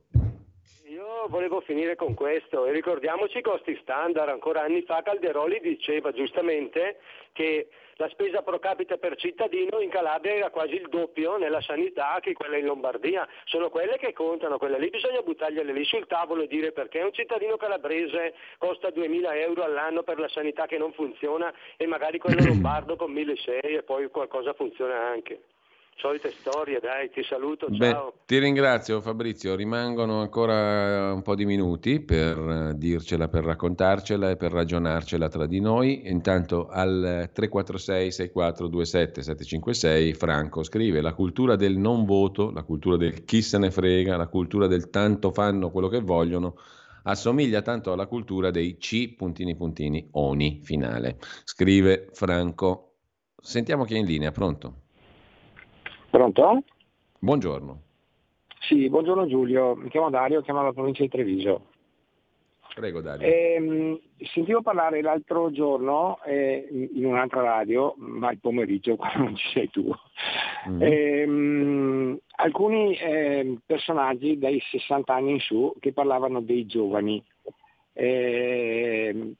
[1.28, 2.66] Volevo finire con questo.
[2.66, 4.28] E ricordiamoci i costi standard.
[4.28, 6.98] Ancora anni fa Calderoli diceva giustamente
[7.32, 12.18] che la spesa pro capite per cittadino in Calabria era quasi il doppio nella sanità
[12.20, 13.28] che quella in Lombardia.
[13.44, 17.12] Sono quelle che contano, quelle lì bisogna buttargliele lì sul tavolo e dire perché un
[17.12, 22.42] cittadino calabrese costa 2.000 euro all'anno per la sanità che non funziona e magari quello
[22.46, 25.42] lombardo con 1.600 e poi qualcosa funziona anche.
[25.94, 28.10] Solite storie, dai, ti saluto, ciao.
[28.10, 34.36] Beh, ti ringrazio Fabrizio, rimangono ancora un po' di minuti per dircela, per raccontarcela e
[34.36, 36.08] per ragionarcela tra di noi.
[36.08, 43.24] Intanto al 346 6427 756 Franco scrive la cultura del non voto, la cultura del
[43.24, 46.56] chi se ne frega, la cultura del tanto fanno quello che vogliono
[47.04, 51.18] assomiglia tanto alla cultura dei C puntini puntini oni finale.
[51.44, 52.94] Scrive Franco.
[53.36, 54.81] Sentiamo chi è in linea, pronto?
[56.12, 56.62] Pronto?
[57.20, 57.80] Buongiorno.
[58.68, 61.68] Sì, buongiorno Giulio, mi chiamo Dario, chiamo dalla provincia di Treviso.
[62.74, 63.26] Prego Dario.
[63.26, 63.98] Eh,
[64.34, 69.70] sentivo parlare l'altro giorno eh, in un'altra radio, ma il pomeriggio quando non ci sei
[69.70, 69.90] tu,
[70.68, 70.82] mm.
[70.82, 77.24] eh, alcuni ehm, personaggi dai 60 anni in su che parlavano dei giovani.
[77.94, 79.34] Ehm,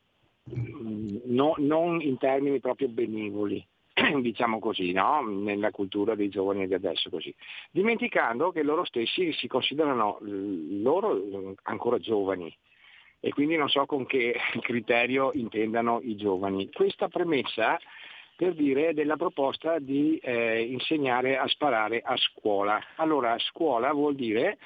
[1.27, 3.63] no, non in termini proprio benevoli.
[4.21, 5.23] diciamo così, no?
[5.23, 7.35] nella cultura dei giovani di adesso così,
[7.71, 12.55] dimenticando che loro stessi si considerano loro ancora giovani
[13.25, 16.71] e quindi non so con che criterio intendano i giovani.
[16.73, 17.79] Questa premessa
[18.35, 22.83] per dire della proposta di eh, insegnare a sparare a scuola.
[22.97, 24.59] Allora, scuola vuol dire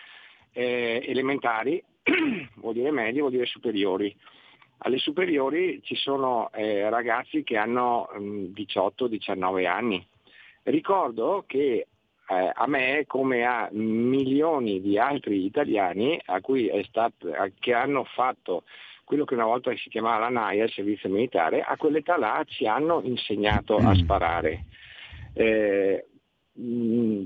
[0.53, 1.82] eh, elementari,
[2.57, 4.16] vuol dire medie, vuol dire superiori.
[4.79, 10.07] Alle superiori ci sono eh, ragazzi che hanno 18-19 mm, anni.
[10.64, 11.87] Ricordo che
[12.29, 18.05] eh, a me, come a milioni di altri italiani a cui è stato, che hanno
[18.05, 18.64] fatto
[19.05, 22.66] quello che una volta si chiamava la NAIA, il servizio militare, a quell'età là ci
[22.66, 24.64] hanno insegnato a sparare.
[25.33, 26.07] Eh,
[26.53, 27.24] mh,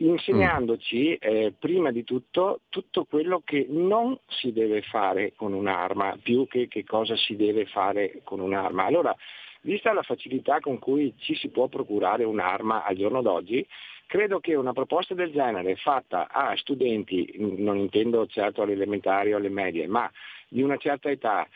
[0.00, 6.46] insegnandoci eh, prima di tutto tutto quello che non si deve fare con un'arma, più
[6.46, 8.84] che che cosa si deve fare con un'arma.
[8.84, 9.14] Allora,
[9.62, 13.66] vista la facilità con cui ci si può procurare un'arma al giorno d'oggi,
[14.06, 19.36] credo che una proposta del genere fatta a studenti, non intendo certo alle elementari o
[19.36, 20.10] alle medie, ma
[20.48, 21.46] di una certa età,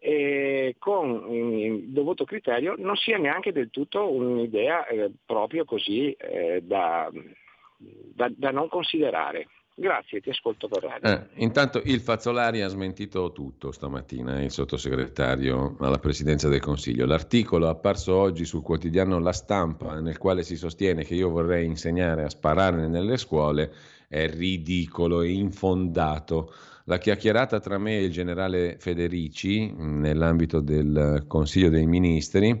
[0.00, 6.60] e con il dovuto criterio non sia neanche del tutto un'idea eh, proprio così eh,
[6.62, 7.10] da,
[7.78, 9.46] da, da non considerare.
[9.78, 11.08] Grazie, ti ascolto per radio.
[11.08, 17.06] Eh, intanto il Fazzolari ha smentito tutto stamattina, il sottosegretario alla Presidenza del Consiglio.
[17.06, 22.24] L'articolo apparso oggi sul quotidiano La Stampa, nel quale si sostiene che io vorrei insegnare
[22.24, 23.72] a sparare nelle scuole,
[24.08, 26.52] è ridicolo e infondato.
[26.86, 32.60] La chiacchierata tra me e il generale Federici, nell'ambito del Consiglio dei Ministri,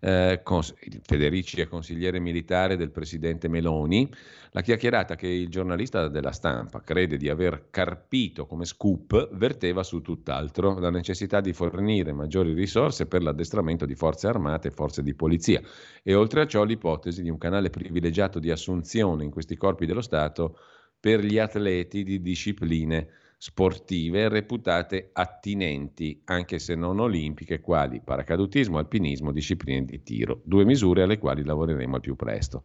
[0.00, 4.10] eh, cons- Federici è consigliere militare del presidente Meloni,
[4.50, 10.00] la chiacchierata che il giornalista della stampa crede di aver carpito come scoop verteva su
[10.00, 15.14] tutt'altro, la necessità di fornire maggiori risorse per l'addestramento di forze armate e forze di
[15.14, 15.60] polizia.
[16.02, 20.00] E oltre a ciò l'ipotesi di un canale privilegiato di assunzione in questi corpi dello
[20.00, 20.58] Stato
[20.98, 23.08] per gli atleti di discipline
[23.38, 31.02] sportive reputate attinenti, anche se non olimpiche, quali paracadutismo, alpinismo, discipline di tiro, due misure
[31.02, 32.64] alle quali lavoreremo al più presto.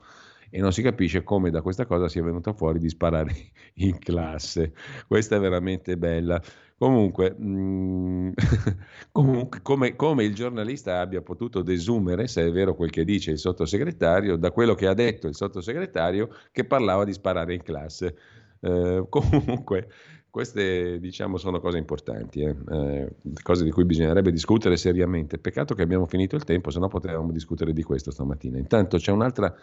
[0.53, 3.33] E non si capisce come da questa cosa sia venuto fuori di sparare
[3.75, 4.73] in classe.
[5.07, 6.41] Questa è veramente bella.
[6.77, 8.31] Comunque, mm,
[9.11, 13.37] comunque come, come, il giornalista abbia potuto desumere, se è vero quel che dice il
[13.37, 18.15] sottosegretario, da quello che ha detto il sottosegretario che parlava di sparare in classe.
[18.61, 19.87] Eh, comunque,
[20.31, 22.55] queste diciamo sono cose importanti, eh?
[22.71, 23.09] Eh,
[23.43, 25.37] cose di cui bisognerebbe discutere seriamente.
[25.37, 28.57] Peccato che abbiamo finito il tempo, se no potevamo discutere di questo stamattina.
[28.57, 29.53] Intanto c'è un'altra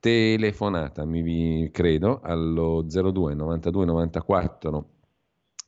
[0.00, 4.84] telefonata, mi credo, allo 02 92 94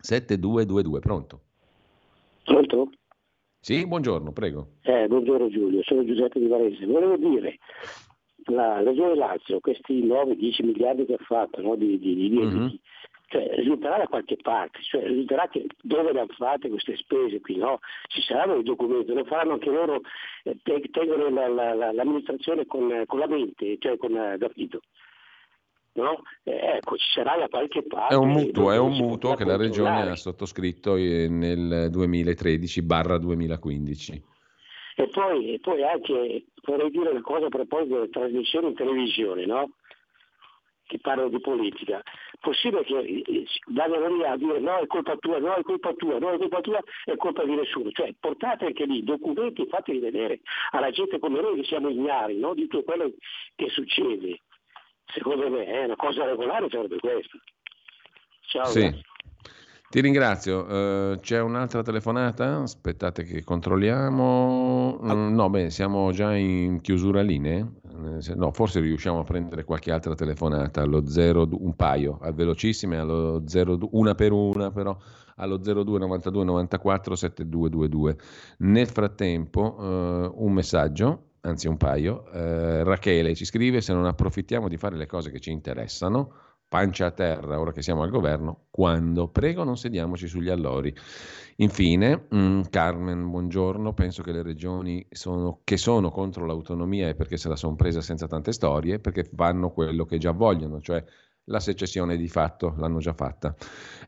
[0.01, 0.98] 7222.
[0.98, 1.40] Pronto?
[2.44, 2.90] Pronto?
[3.61, 4.72] Sì, buongiorno, prego.
[4.82, 6.86] Eh, buongiorno Giulio, sono Giuseppe di Varese.
[6.86, 7.59] Volevo dire,
[8.46, 12.68] la Regione Lazio, questi 9-10 miliardi che ha fatto no, di, di, di, mm-hmm
[13.30, 17.58] cioè, risulterà da qualche parte, cioè, risulterà che dove le hanno fatte queste spese qui,
[17.58, 17.78] no?
[18.08, 20.00] Ci saranno i documenti, lo faranno anche loro,
[20.42, 20.58] eh,
[20.90, 24.80] tengono la, la, la, l'amministrazione con, con, la mente, cioè con eh, Davido.
[25.92, 26.22] No?
[26.42, 28.14] Eh, ecco, ci sarà da qualche parte.
[28.14, 34.22] È un mutuo, è un mutuo che la Regione ha sottoscritto nel 2013-2015.
[34.96, 39.46] E poi, e poi anche vorrei dire una cosa a proposito delle trasmissioni in televisione,
[39.46, 39.76] no?
[40.91, 42.03] Che parlano di politica,
[42.41, 46.18] possibile che eh, vadano lì a dire no è colpa tua, no è colpa tua,
[46.18, 47.93] no è colpa tua, è colpa di nessuno.
[47.93, 50.41] Cioè portate anche lì documenti, fateli vedere
[50.72, 52.55] alla gente come noi che siamo ignari no?
[52.55, 53.12] di tutto quello
[53.55, 54.41] che succede.
[55.07, 57.38] Secondo me è una cosa regolare sarebbe questa.
[58.49, 58.64] Ciao.
[58.64, 59.09] Sì.
[59.91, 60.61] Ti ringrazio.
[60.66, 62.61] Uh, c'è un'altra telefonata?
[62.61, 65.01] Aspettate che controlliamo.
[65.03, 67.72] Mm, no, beh, siamo già in chiusura linee.
[68.22, 72.99] Eh, no, forse riusciamo a prendere qualche altra telefonata allo 0, un paio, al velocissime,
[72.99, 74.97] allo 0, una per una però,
[75.34, 78.16] allo 02 92 94 7222.
[78.59, 82.26] Nel frattempo, uh, un messaggio, anzi un paio.
[82.32, 87.06] Uh, Rachele ci scrive: Se non approfittiamo di fare le cose che ci interessano pancia
[87.06, 89.26] a terra, ora che siamo al governo, quando?
[89.26, 90.94] Prego, non sediamoci sugli allori.
[91.56, 97.16] Infine, mh, mm, Carmen, buongiorno, penso che le regioni sono, che sono contro l'autonomia è
[97.16, 101.04] perché se la sono presa senza tante storie, perché fanno quello che già vogliono, cioè
[101.45, 103.55] la secessione di fatto l'hanno già fatta.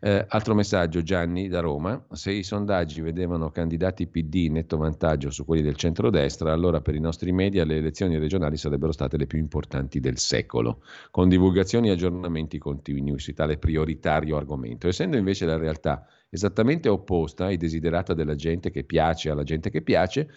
[0.00, 5.44] Eh, altro messaggio, Gianni da Roma, se i sondaggi vedevano candidati PD netto vantaggio su
[5.44, 9.38] quelli del centrodestra, allora per i nostri media le elezioni regionali sarebbero state le più
[9.38, 14.88] importanti del secolo, con divulgazioni e aggiornamenti continui su tale prioritario argomento.
[14.88, 19.82] Essendo invece la realtà esattamente opposta ai desiderata della gente che piace alla gente che
[19.82, 20.30] piace,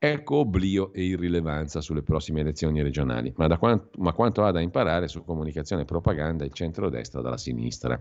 [0.00, 5.08] Ecco oblio e irrilevanza sulle prossime elezioni regionali, ma, quanto, ma quanto ha da imparare
[5.08, 8.00] su comunicazione e propaganda il centrodestra dalla sinistra.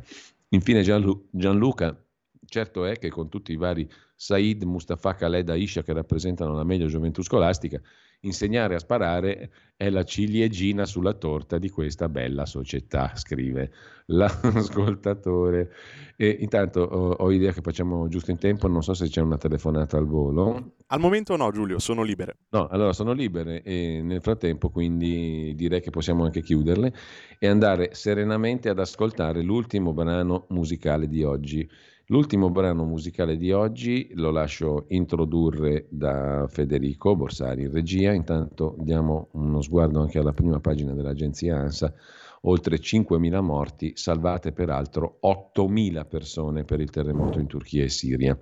[0.49, 1.99] Infine Gianlu- Gianluca,
[2.45, 6.85] certo è che con tutti i vari Said, Mustafa Khaled, Aisha che rappresentano la meglio
[6.85, 7.81] gioventù scolastica,
[8.21, 13.71] insegnare a sparare è la ciliegina sulla torta di questa bella società, scrive
[14.07, 15.71] l'ascoltatore.
[16.15, 19.37] E intanto ho, ho, idea che facciamo giusto in tempo, non so se c'è una
[19.37, 20.73] telefonata al volo.
[20.87, 22.37] Al momento no, Giulio, sono libere.
[22.49, 26.91] No, allora sono libere e nel frattempo quindi direi che possiamo anche chiuderle
[27.37, 31.69] e andare serenamente ad ascoltare l'ultimo brano musicale di oggi.
[32.09, 39.27] L'ultimo brano musicale di oggi lo lascio introdurre da Federico Borsari in regia, intanto diamo
[39.31, 41.93] uno sguardo anche alla prima pagina dell'agenzia ANSA
[42.41, 48.37] oltre 5.000 morti, salvate peraltro 8.000 persone per il terremoto in Turchia e Siria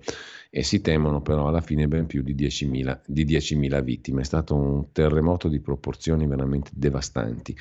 [0.50, 4.22] e si temono però alla fine ben più di 10.000, di 10.000 vittime.
[4.22, 7.56] È stato un terremoto di proporzioni veramente devastanti,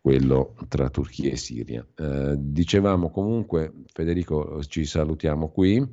[0.00, 1.86] quello tra Turchia e Siria.
[1.94, 5.84] Eh, dicevamo comunque, Federico, ci salutiamo qui.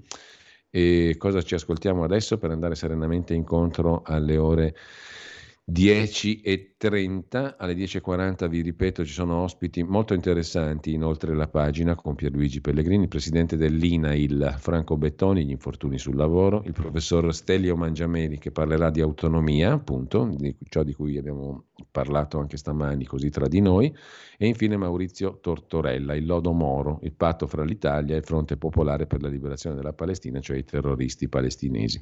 [0.76, 5.33] E cosa ci ascoltiamo adesso per andare serenamente incontro alle ore 10
[5.72, 12.60] 10.30, alle 10.40 vi ripeto ci sono ospiti molto interessanti inoltre la pagina con Pierluigi
[12.60, 18.90] Pellegrini, presidente dell'INAIL Franco Bettoni, gli infortuni sul lavoro, il professor Stelio Mangiameli che parlerà
[18.90, 23.96] di autonomia, appunto, di ciò di cui abbiamo parlato anche stamani così tra di noi,
[24.38, 29.08] e infine Maurizio Tortorella, il lodo Moro, il patto fra l'Italia e il Fronte Popolare
[29.08, 32.02] per la Liberazione della Palestina, cioè i terroristi palestinesi.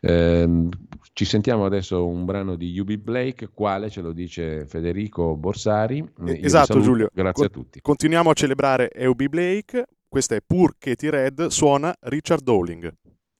[0.00, 0.68] Eh,
[1.12, 5.98] ci sentiamo adesso un brano di UB Blake, quale ce lo dice Federico Borsari.
[5.98, 7.08] Io esatto, Giulio.
[7.12, 7.80] Grazie Con- a tutti.
[7.80, 9.86] Continuiamo a celebrare Eubi Blake.
[10.08, 12.92] Questa è Pur Katie Red, suona Richard Dowling.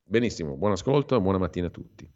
[0.04, 2.08] Benissimo, buon ascolto, buona mattina a tutti.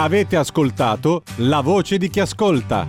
[0.00, 2.86] Avete ascoltato La voce di chi ascolta.